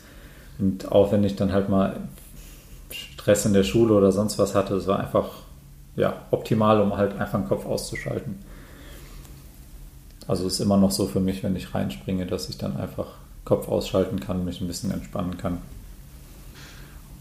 [0.59, 1.97] Und auch wenn ich dann halt mal
[2.89, 5.29] Stress in der Schule oder sonst was hatte, es war einfach
[5.95, 8.35] ja, optimal, um halt einfach den Kopf auszuschalten.
[10.27, 13.07] Also ist immer noch so für mich, wenn ich reinspringe, dass ich dann einfach
[13.45, 15.59] Kopf ausschalten kann, mich ein bisschen entspannen kann.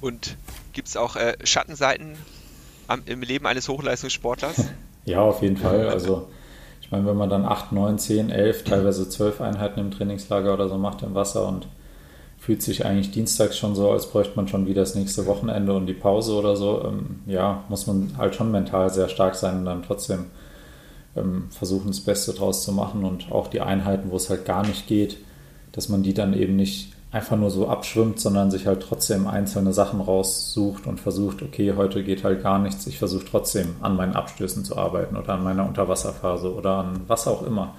[0.01, 0.37] Und
[0.73, 2.17] gibt es auch äh, Schattenseiten
[2.87, 4.65] am, im Leben eines Hochleistungssportlers?
[5.05, 5.89] ja, auf jeden Fall.
[5.89, 6.29] Also
[6.81, 10.69] ich meine, wenn man dann 8, 9, 10, 11, teilweise 12 Einheiten im Trainingslager oder
[10.69, 11.67] so macht im Wasser und
[12.39, 15.87] fühlt sich eigentlich dienstags schon so, als bräuchte man schon wieder das nächste Wochenende und
[15.87, 19.65] die Pause oder so, ähm, ja, muss man halt schon mental sehr stark sein und
[19.65, 20.27] dann trotzdem
[21.17, 24.65] ähm, versuchen, das Beste draus zu machen und auch die Einheiten, wo es halt gar
[24.65, 25.17] nicht geht,
[25.73, 29.73] dass man die dann eben nicht einfach nur so abschwimmt, sondern sich halt trotzdem einzelne
[29.73, 34.15] Sachen raussucht und versucht, okay, heute geht halt gar nichts, ich versuche trotzdem an meinen
[34.15, 37.75] Abstößen zu arbeiten oder an meiner Unterwasserphase oder an was auch immer.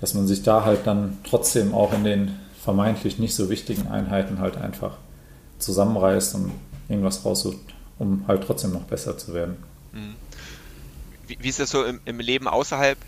[0.00, 4.40] Dass man sich da halt dann trotzdem auch in den vermeintlich nicht so wichtigen Einheiten
[4.40, 4.96] halt einfach
[5.58, 6.52] zusammenreißt und
[6.88, 7.58] irgendwas raussucht,
[7.98, 9.56] um halt trotzdem noch besser zu werden.
[9.92, 10.14] Mhm
[11.40, 12.98] wie, ist das so im, im, Leben außerhalb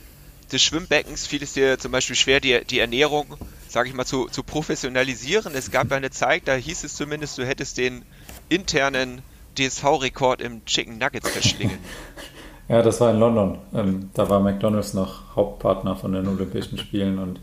[0.53, 1.27] des Schwimmbeckens?
[1.27, 3.27] Fiel es dir zum Beispiel schwer, die, die Ernährung,
[3.75, 5.55] sage ich mal, zu, zu professionalisieren?
[5.55, 8.05] Es gab ja eine Zeit, da hieß es zumindest, du hättest den
[8.49, 9.21] internen
[9.59, 11.79] DSV-Rekord im Chicken Nuggets verschlingen.
[12.69, 13.59] ja, das war in London.
[13.75, 17.41] Ähm, da war McDonald's noch Hauptpartner von den Olympischen Spielen und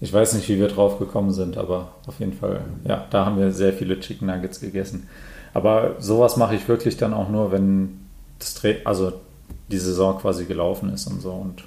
[0.00, 3.38] ich weiß nicht, wie wir drauf gekommen sind, aber auf jeden Fall, ja, da haben
[3.38, 5.08] wir sehr viele Chicken Nuggets gegessen.
[5.52, 8.00] Aber sowas mache ich wirklich dann auch nur, wenn
[8.38, 9.12] das also
[9.68, 11.32] die Saison quasi gelaufen ist und so.
[11.32, 11.64] Und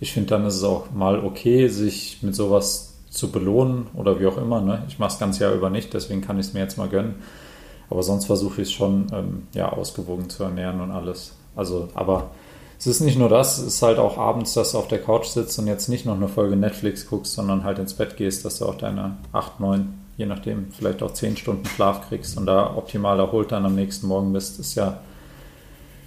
[0.00, 4.26] ich finde, dann ist es auch mal okay, sich mit sowas zu belohnen oder wie
[4.26, 4.60] auch immer.
[4.60, 4.82] Ne?
[4.88, 7.16] Ich mache es ganz Jahr über nicht, deswegen kann ich es mir jetzt mal gönnen.
[7.90, 11.34] Aber sonst versuche ich es schon ähm, ja, ausgewogen zu ernähren und alles.
[11.54, 12.30] Also, aber
[12.78, 15.26] es ist nicht nur das, es ist halt auch abends, dass du auf der Couch
[15.26, 18.58] sitzt und jetzt nicht noch eine Folge Netflix guckst, sondern halt ins Bett gehst, dass
[18.58, 22.74] du auch deine 8, 9, je nachdem, vielleicht auch 10 Stunden Schlaf kriegst und da
[22.74, 25.00] optimal erholt dann am nächsten Morgen bist, ist ja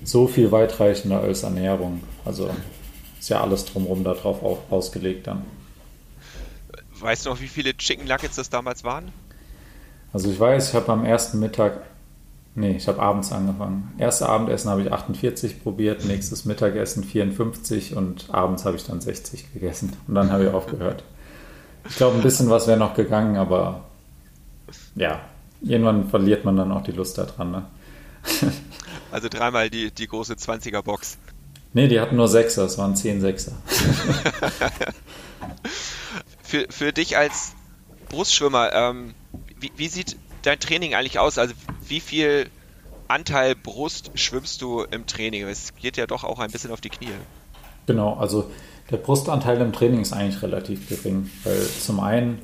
[0.03, 2.01] so viel weitreichender als Ernährung.
[2.25, 2.49] Also
[3.19, 4.39] ist ja alles drumherum darauf
[4.71, 5.43] ausgelegt dann.
[7.05, 9.11] Weißt du noch, wie viele Chicken Nuggets das damals waren?
[10.11, 11.83] Also ich weiß, ich habe am ersten Mittag,
[12.55, 13.93] nee, ich habe abends angefangen.
[13.99, 19.53] Erste Abendessen habe ich 48 probiert, nächstes Mittagessen 54 und abends habe ich dann 60
[19.53, 19.93] gegessen.
[20.07, 21.03] Und dann habe ich aufgehört.
[21.87, 23.83] Ich glaube, ein bisschen was wäre noch gegangen, aber
[24.95, 25.21] ja,
[25.61, 27.51] irgendwann verliert man dann auch die Lust daran.
[27.51, 27.65] Ne?
[29.11, 31.19] also dreimal die, die große 20er Box.
[31.73, 33.51] Nee, die hatten nur Sechser, es waren zehn Sechser.
[36.55, 37.53] für, für dich als
[38.09, 39.13] Brustschwimmer, ähm,
[39.59, 41.37] wie, wie sieht dein Training eigentlich aus?
[41.37, 41.53] Also
[41.87, 42.49] wie viel
[43.07, 45.47] Anteil Brust schwimmst du im Training?
[45.47, 47.09] Es geht ja doch auch ein bisschen auf die Knie.
[47.87, 48.49] Genau, also
[48.89, 52.39] der Brustanteil im Training ist eigentlich relativ gering, weil zum einen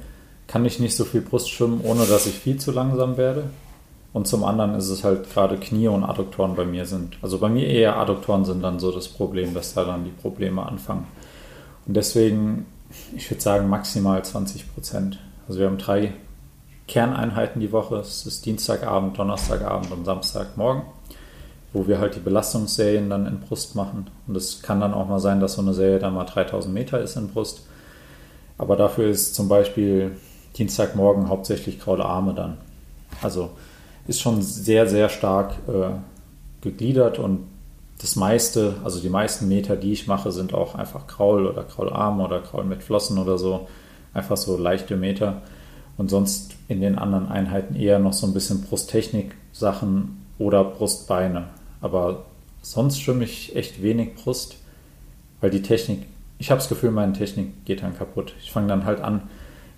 [0.48, 3.46] kann ich nicht so viel Brust schwimmen, ohne dass ich viel zu langsam werde.
[4.14, 7.18] Und zum anderen ist es halt gerade Knie und Adduktoren bei mir sind.
[7.22, 10.66] Also bei mir eher Adduktoren sind dann so das Problem, dass da dann die Probleme
[10.66, 11.08] anfangen.
[11.88, 12.66] Und deswegen,
[13.16, 15.20] ich würde sagen, maximal 20 Prozent.
[15.48, 16.14] Also wir haben drei
[16.88, 17.96] Kerneinheiten die Woche.
[17.98, 20.84] Es ist Dienstagabend, Donnerstagabend und Samstagmorgen,
[21.74, 24.10] wo wir halt die Belastungsserien dann in Brust machen.
[24.28, 27.00] Und es kann dann auch mal sein, dass so eine Serie dann mal 3000 Meter
[27.00, 27.66] ist in Brust.
[28.58, 30.18] Aber dafür ist zum Beispiel
[30.58, 32.58] Dienstagmorgen hauptsächlich graue Arme dann.
[33.22, 33.52] Also
[34.08, 35.92] ist schon sehr, sehr stark äh,
[36.62, 37.48] gegliedert und
[38.02, 42.24] das meiste, also die meisten Meter, die ich mache, sind auch einfach Kraul oder Kraularme
[42.24, 43.68] oder Kraul mit Flossen oder so.
[44.14, 45.44] Einfach so leichte Meter.
[45.98, 51.50] Und sonst in den anderen Einheiten eher noch so ein bisschen Brusttechnik-Sachen oder Brustbeine.
[51.80, 52.26] Aber
[52.64, 54.58] sonst schwimme ich echt wenig Brust,
[55.40, 56.08] weil die Technik,
[56.40, 58.34] ich habe das Gefühl, meine Technik geht dann kaputt.
[58.42, 59.30] Ich fange dann halt an,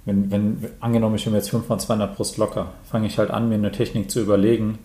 [0.05, 3.49] wenn, wenn angenommen, ich schwimme jetzt 5 mal 200 Brust locker, fange ich halt an,
[3.49, 4.79] mir eine Technik zu überlegen,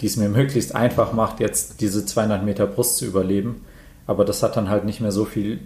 [0.00, 3.64] die es mir möglichst einfach macht, jetzt diese 200 Meter Brust zu überleben.
[4.06, 5.60] Aber das hat dann halt nicht mehr so viel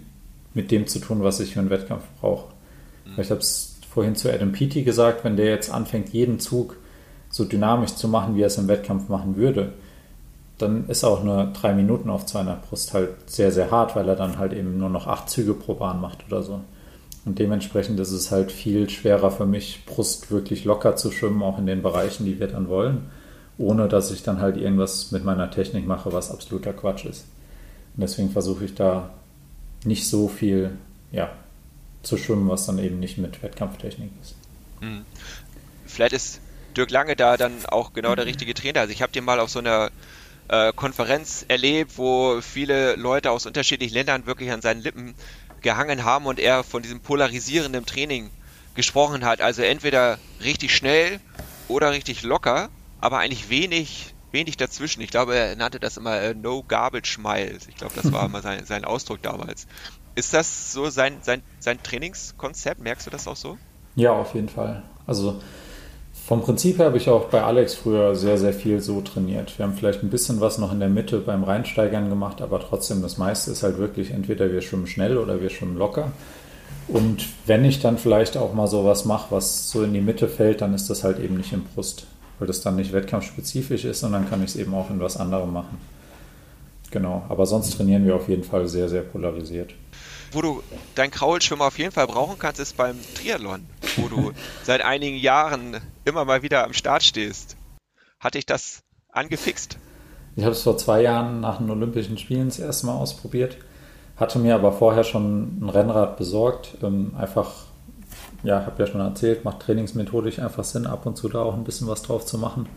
[0.53, 2.53] mit dem zu tun, was ich für einen Wettkampf brauche.
[3.05, 3.21] Mhm.
[3.21, 6.75] Ich habe es vorhin zu Adam Peaty gesagt, wenn der jetzt anfängt, jeden Zug
[7.29, 9.73] so dynamisch zu machen, wie er es im Wettkampf machen würde,
[10.57, 14.15] dann ist auch nur drei Minuten auf 200 Brust halt sehr, sehr hart, weil er
[14.15, 16.61] dann halt eben nur noch acht Züge pro Bahn macht oder so.
[17.25, 21.57] Und dementsprechend ist es halt viel schwerer für mich, Brust wirklich locker zu schwimmen, auch
[21.57, 23.09] in den Bereichen, die wir dann wollen,
[23.57, 27.25] ohne dass ich dann halt irgendwas mit meiner Technik mache, was absoluter Quatsch ist.
[27.95, 29.11] Und deswegen versuche ich da
[29.83, 30.71] nicht so viel
[31.11, 31.31] ja,
[32.03, 34.35] zu schwimmen, was dann eben nicht mit Wettkampftechnik ist.
[34.81, 35.05] Hm.
[35.85, 36.41] Vielleicht ist
[36.75, 38.81] Dirk Lange da dann auch genau der richtige Trainer.
[38.81, 39.91] Also ich habe den mal auf so einer
[40.49, 45.15] äh, Konferenz erlebt, wo viele Leute aus unterschiedlichen Ländern wirklich an seinen Lippen
[45.61, 48.29] gehangen haben und er von diesem polarisierenden Training
[48.75, 49.41] gesprochen hat.
[49.41, 51.19] Also entweder richtig schnell
[51.67, 52.69] oder richtig locker,
[53.05, 54.99] aber eigentlich wenig, wenig dazwischen.
[55.01, 57.67] Ich glaube, er nannte das immer äh, No Garbage Miles.
[57.67, 59.67] Ich glaube, das war immer sein, sein Ausdruck damals.
[60.15, 62.81] Ist das so sein, sein, sein Trainingskonzept?
[62.81, 63.59] Merkst du das auch so?
[63.95, 64.81] Ja, auf jeden Fall.
[65.05, 65.39] Also
[66.25, 69.55] vom Prinzip her habe ich auch bei Alex früher sehr, sehr viel so trainiert.
[69.59, 73.03] Wir haben vielleicht ein bisschen was noch in der Mitte beim Reinsteigern gemacht, aber trotzdem,
[73.03, 76.11] das meiste ist halt wirklich entweder wir schwimmen schnell oder wir schwimmen locker.
[76.87, 80.61] Und wenn ich dann vielleicht auch mal sowas mache, was so in die Mitte fällt,
[80.61, 82.07] dann ist das halt eben nicht im Brust,
[82.39, 85.17] weil das dann nicht wettkampfspezifisch ist und dann kann ich es eben auch in was
[85.17, 85.77] anderem machen.
[86.91, 89.73] Genau, aber sonst trainieren wir auf jeden Fall sehr, sehr polarisiert
[90.35, 90.63] wo du
[90.95, 93.65] dein Kraulschwimmer auf jeden Fall brauchen kannst, ist beim Triathlon,
[93.95, 94.33] wo du
[94.63, 97.55] seit einigen Jahren immer mal wieder am Start stehst.
[98.19, 99.77] Hat dich das angefixt?
[100.35, 103.57] Ich habe es vor zwei Jahren nach den Olympischen Spielen das erste Mal ausprobiert,
[104.17, 106.77] hatte mir aber vorher schon ein Rennrad besorgt.
[106.83, 107.67] Ähm, einfach,
[108.45, 111.63] ja, habe ja schon erzählt, macht trainingsmethodisch einfach Sinn, ab und zu da auch ein
[111.63, 112.67] bisschen was drauf zu machen.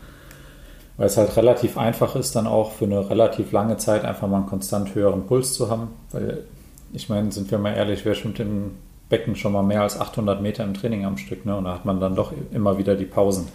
[0.96, 4.38] Weil es halt relativ einfach ist, dann auch für eine relativ lange Zeit einfach mal
[4.38, 5.88] einen konstant höheren Puls zu haben.
[6.10, 6.44] Weil
[6.92, 8.72] ich meine, sind wir mal ehrlich, wer schwimmt im
[9.08, 11.56] Becken schon mal mehr als 800 Meter im Training am Stück, ne?
[11.56, 13.48] Und da hat man dann doch immer wieder die Pausen.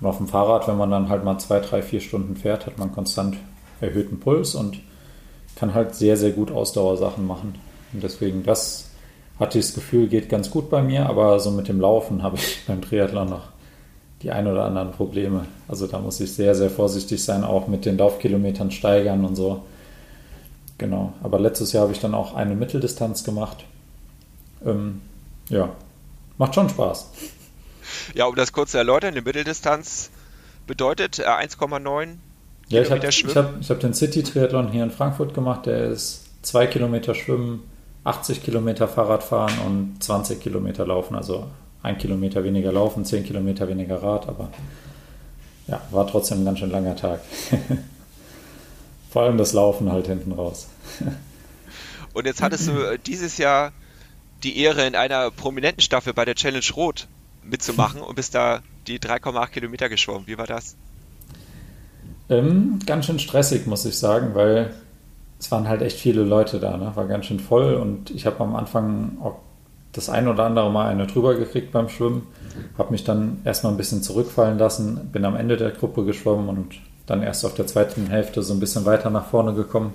[0.00, 2.78] Und auf dem Fahrrad, wenn man dann halt mal zwei, drei, vier Stunden fährt, hat
[2.78, 3.36] man konstant
[3.80, 4.80] erhöhten Puls und
[5.56, 7.54] kann halt sehr, sehr gut Ausdauersachen machen.
[7.92, 8.87] Und deswegen, das
[9.38, 12.36] hatte ich das Gefühl, geht ganz gut bei mir, aber so mit dem Laufen habe
[12.36, 13.48] ich beim Triathlon noch
[14.22, 15.46] die ein oder anderen Probleme.
[15.68, 19.62] Also da muss ich sehr, sehr vorsichtig sein, auch mit den Laufkilometern steigern und so.
[20.76, 23.64] Genau, aber letztes Jahr habe ich dann auch eine Mitteldistanz gemacht.
[24.64, 25.00] Ähm,
[25.48, 25.70] ja,
[26.36, 27.10] macht schon Spaß.
[28.14, 30.10] Ja, um das kurz zu erläutern, die Mitteldistanz
[30.66, 32.16] bedeutet 1,9 äh,
[32.68, 35.64] ja, ich habe hab, hab den City-Triathlon hier in Frankfurt gemacht.
[35.66, 37.62] Der ist 2 Kilometer Schwimmen,
[38.08, 41.14] 80 Kilometer Fahrradfahren und 20 Kilometer Laufen.
[41.14, 41.46] Also
[41.82, 44.50] ein Kilometer weniger Laufen, 10 Kilometer weniger Rad, aber
[45.66, 47.20] ja, war trotzdem ein ganz schön langer Tag.
[49.10, 50.68] Vor allem das Laufen halt hinten raus.
[52.14, 53.72] Und jetzt hattest du äh, dieses Jahr
[54.42, 57.06] die Ehre, in einer prominenten Staffel bei der Challenge Rot
[57.42, 60.26] mitzumachen und bist da die 3,8 Kilometer geschwommen.
[60.26, 60.76] Wie war das?
[62.28, 64.74] Ähm, ganz schön stressig, muss ich sagen, weil
[65.38, 66.76] es waren halt echt viele Leute da.
[66.76, 66.92] Ne?
[66.94, 69.36] War ganz schön voll und ich habe am Anfang auch
[69.92, 72.26] das ein oder andere Mal eine drüber gekriegt beim Schwimmen,
[72.76, 76.74] habe mich dann erstmal ein bisschen zurückfallen lassen, bin am Ende der Gruppe geschwommen und
[77.06, 79.94] dann erst auf der zweiten Hälfte so ein bisschen weiter nach vorne gekommen.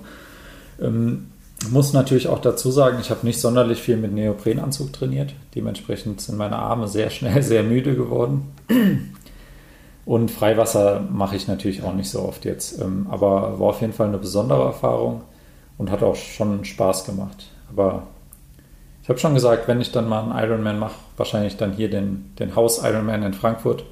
[0.80, 1.28] Ähm,
[1.70, 5.34] muss natürlich auch dazu sagen, ich habe nicht sonderlich viel mit Neoprenanzug trainiert.
[5.54, 8.52] Dementsprechend sind meine Arme sehr schnell sehr müde geworden.
[10.04, 12.80] Und Freiwasser mache ich natürlich auch nicht so oft jetzt.
[12.80, 15.22] Ähm, aber war auf jeden Fall eine besondere Erfahrung
[15.78, 17.46] und hat auch schon Spaß gemacht.
[17.70, 18.04] Aber
[19.02, 22.34] ich habe schon gesagt, wenn ich dann mal einen Ironman mache, wahrscheinlich dann hier den,
[22.38, 23.84] den Haus-Ironman in Frankfurt,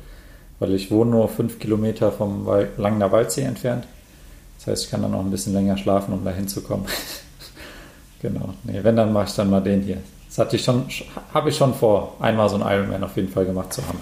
[0.59, 3.87] weil ich wohne nur fünf Kilometer vom Langner Waldsee entfernt.
[4.59, 6.87] Das heißt, ich kann dann auch ein bisschen länger schlafen, um da hinzukommen.
[8.23, 8.55] genau.
[8.63, 9.99] Nee, wenn, dann mache ich dann mal den hier.
[10.29, 10.87] Das hatte ich schon,
[11.35, 13.99] habe ich schon vor, einmal so einen Ironman auf jeden Fall gemacht zu haben.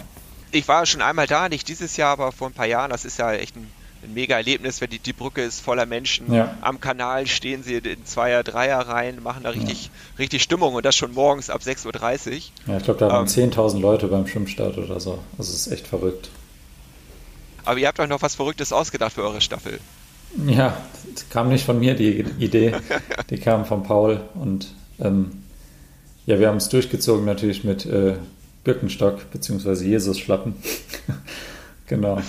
[0.53, 2.91] Ich war schon einmal da, nicht dieses Jahr, aber vor ein paar Jahren.
[2.91, 3.68] Das ist ja echt ein,
[4.03, 6.33] ein mega Erlebnis, wenn die, die Brücke ist voller Menschen.
[6.33, 6.57] Ja.
[6.61, 9.91] Am Kanal stehen sie in Zweier-, Dreier-Reihen, machen da richtig, ja.
[10.19, 12.41] richtig Stimmung und das schon morgens ab 6.30 Uhr.
[12.67, 15.19] Ja, ich glaube, da waren ähm, 10.000 Leute beim Schwimmstart oder so.
[15.37, 16.31] Das ist echt verrückt.
[17.65, 19.81] Aber ihr habt euch noch was Verrücktes ausgedacht für eure Staffel.
[20.47, 20.77] Ja,
[21.15, 22.75] das kam nicht von mir, die Idee.
[23.31, 24.21] Die kam von Paul.
[24.35, 25.43] Und ähm,
[26.27, 28.15] ja, wir haben es durchgezogen natürlich mit äh,
[28.65, 29.85] Birkenstock bzw.
[29.85, 30.55] Jesus-Schlappen.
[31.87, 32.21] genau.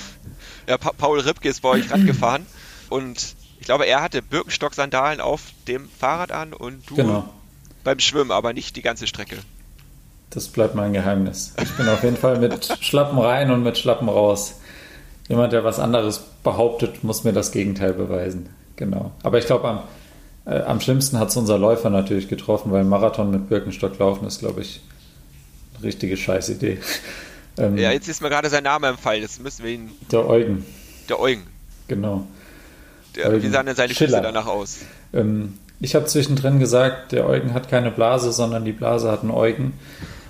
[0.67, 2.45] Ja, pa Paul Ripke ist bei euch rangefahren
[2.89, 7.29] und ich glaube, er hatte Birkenstock-Sandalen auf dem Fahrrad an und du genau.
[7.83, 9.37] beim Schwimmen, aber nicht die ganze Strecke.
[10.31, 11.53] Das bleibt mein Geheimnis.
[11.61, 14.55] Ich bin auf jeden Fall mit Schlappen rein und mit Schlappen raus.
[15.27, 18.49] Jemand, der was anderes behauptet, muss mir das Gegenteil beweisen.
[18.77, 19.11] Genau.
[19.23, 19.83] Aber ich glaube, am,
[20.45, 24.39] äh, am schlimmsten hat es unser Läufer natürlich getroffen, weil Marathon mit Birkenstock laufen ist,
[24.39, 24.81] glaube ich,
[25.75, 26.79] eine richtige Scheißidee.
[27.57, 29.21] Ähm, ja, jetzt ist mir gerade sein Name empfallen.
[29.21, 29.91] Jetzt müssen wir ihn.
[30.11, 30.65] Der Eugen.
[31.09, 31.43] Der Eugen.
[31.87, 32.25] Genau.
[33.15, 33.43] Der, Eugen.
[33.43, 34.19] Wie sahen denn seine Schiller.
[34.19, 34.79] Füße danach aus?
[35.13, 39.31] Ähm, ich habe zwischendrin gesagt, der Eugen hat keine Blase, sondern die Blase hat einen
[39.31, 39.73] Eugen.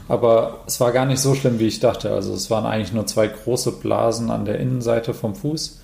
[0.08, 2.12] Aber es war gar nicht so schlimm, wie ich dachte.
[2.12, 5.80] Also es waren eigentlich nur zwei große Blasen an der Innenseite vom Fuß.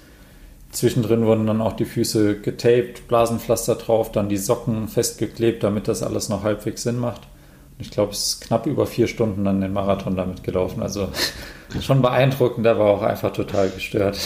[0.71, 6.03] Zwischendrin wurden dann auch die Füße getaped, Blasenpflaster drauf, dann die Socken festgeklebt, damit das
[6.03, 7.21] alles noch halbwegs Sinn macht.
[7.79, 10.81] Ich glaube, es ist knapp über vier Stunden dann den Marathon damit gelaufen.
[10.81, 11.09] Also
[11.81, 14.17] schon beeindruckend, aber auch einfach total gestört.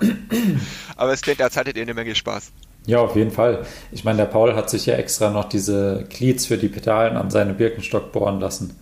[0.96, 2.52] aber es klingt, als hattet ihr eine Menge Spaß.
[2.86, 3.66] Ja, auf jeden Fall.
[3.92, 7.30] Ich meine, der Paul hat sich ja extra noch diese Glieds für die Pedalen an
[7.30, 8.76] seine Birkenstock bohren lassen.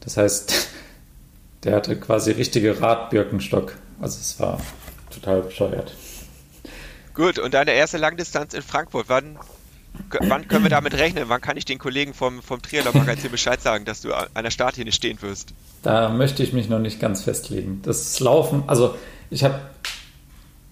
[0.00, 0.68] Das heißt,
[1.64, 3.76] der hatte quasi richtige Radbirkenstock.
[4.00, 4.60] Also es war
[5.10, 5.94] total bescheuert.
[7.14, 9.38] Gut, und deine erste Langdistanz in Frankfurt, wann,
[10.20, 11.24] wann können wir damit rechnen?
[11.28, 14.92] Wann kann ich den Kollegen vom, vom Triathlon-Magazin Bescheid sagen, dass du an der Startlinie
[14.92, 15.54] stehen wirst?
[15.82, 17.82] Da möchte ich mich noch nicht ganz festlegen.
[17.82, 18.94] Das Laufen, also
[19.30, 19.60] ich habe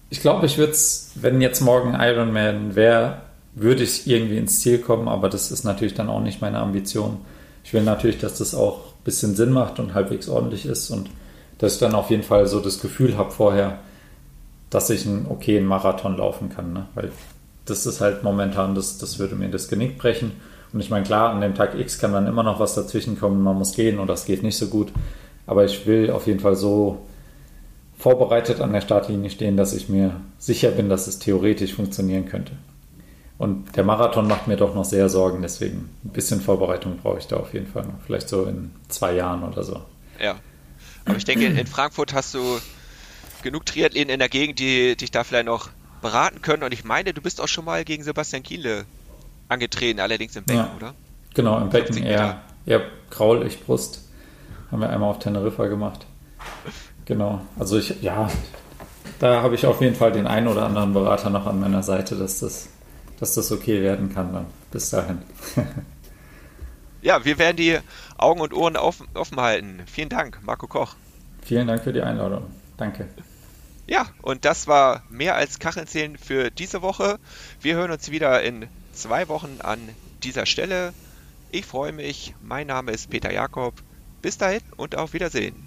[0.09, 3.23] ich glaube, ich würde es, wenn jetzt morgen Ironman wäre,
[3.55, 7.19] würde ich irgendwie ins Ziel kommen, aber das ist natürlich dann auch nicht meine Ambition.
[7.65, 11.11] Ich will natürlich, dass das auch ein bisschen Sinn macht und halbwegs ordentlich ist und
[11.59, 13.79] dass ich dann auf jeden Fall so das Gefühl habe vorher,
[14.71, 16.73] dass ich einen okayen Marathon laufen kann.
[16.73, 16.87] Ne?
[16.95, 17.11] Weil
[17.67, 20.33] das ist halt momentan, das, das würde mir das Genick brechen.
[20.73, 23.43] Und ich meine, klar, an dem Tag X kann dann immer noch was dazwischen kommen,
[23.43, 24.93] man muss gehen oder es geht nicht so gut.
[25.47, 27.07] Aber ich will auf jeden Fall so
[27.99, 32.53] vorbereitet an der Startlinie stehen, dass ich mir sicher bin, dass es theoretisch funktionieren könnte.
[33.39, 37.27] Und der Marathon macht mir doch noch sehr Sorgen, deswegen ein bisschen Vorbereitung brauche ich
[37.27, 38.01] da auf jeden Fall noch.
[38.05, 39.83] Vielleicht so in zwei Jahren oder so.
[40.23, 40.37] Ja.
[41.05, 42.41] Aber ich denke, in Frankfurt hast du
[43.43, 45.69] genug Triathleten in der Gegend, die dich da vielleicht noch
[46.07, 46.63] beraten können.
[46.63, 48.85] Und ich meine, du bist auch schon mal gegen Sebastian Kienle
[49.49, 50.73] angetreten, allerdings im Becken, ja.
[50.77, 50.95] oder?
[51.35, 54.05] Genau, im Becken eher, eher Kraul, ich Brust.
[54.71, 56.07] Haben wir einmal auf Teneriffa gemacht.
[57.07, 57.41] Genau.
[57.59, 58.31] Also ich, ja,
[59.19, 62.15] da habe ich auf jeden Fall den einen oder anderen Berater noch an meiner Seite,
[62.15, 62.69] dass das,
[63.19, 64.47] dass das okay werden kann dann.
[64.71, 65.23] Bis dahin.
[67.03, 67.79] ja, wir werden die
[68.17, 69.83] Augen und Ohren offen, offen halten.
[69.87, 70.95] Vielen Dank, Marco Koch.
[71.43, 72.45] Vielen Dank für die Einladung.
[72.77, 73.09] Danke.
[73.87, 77.19] Ja, und das war mehr als Kachelzählen für diese Woche.
[77.61, 80.95] Wir hören uns wieder in zwei Wochen an dieser Stelle.
[81.49, 82.35] Ich freue mich.
[82.41, 83.83] Mein Name ist Peter Jakob.
[84.23, 85.66] Bis dahin und auf Wiedersehen.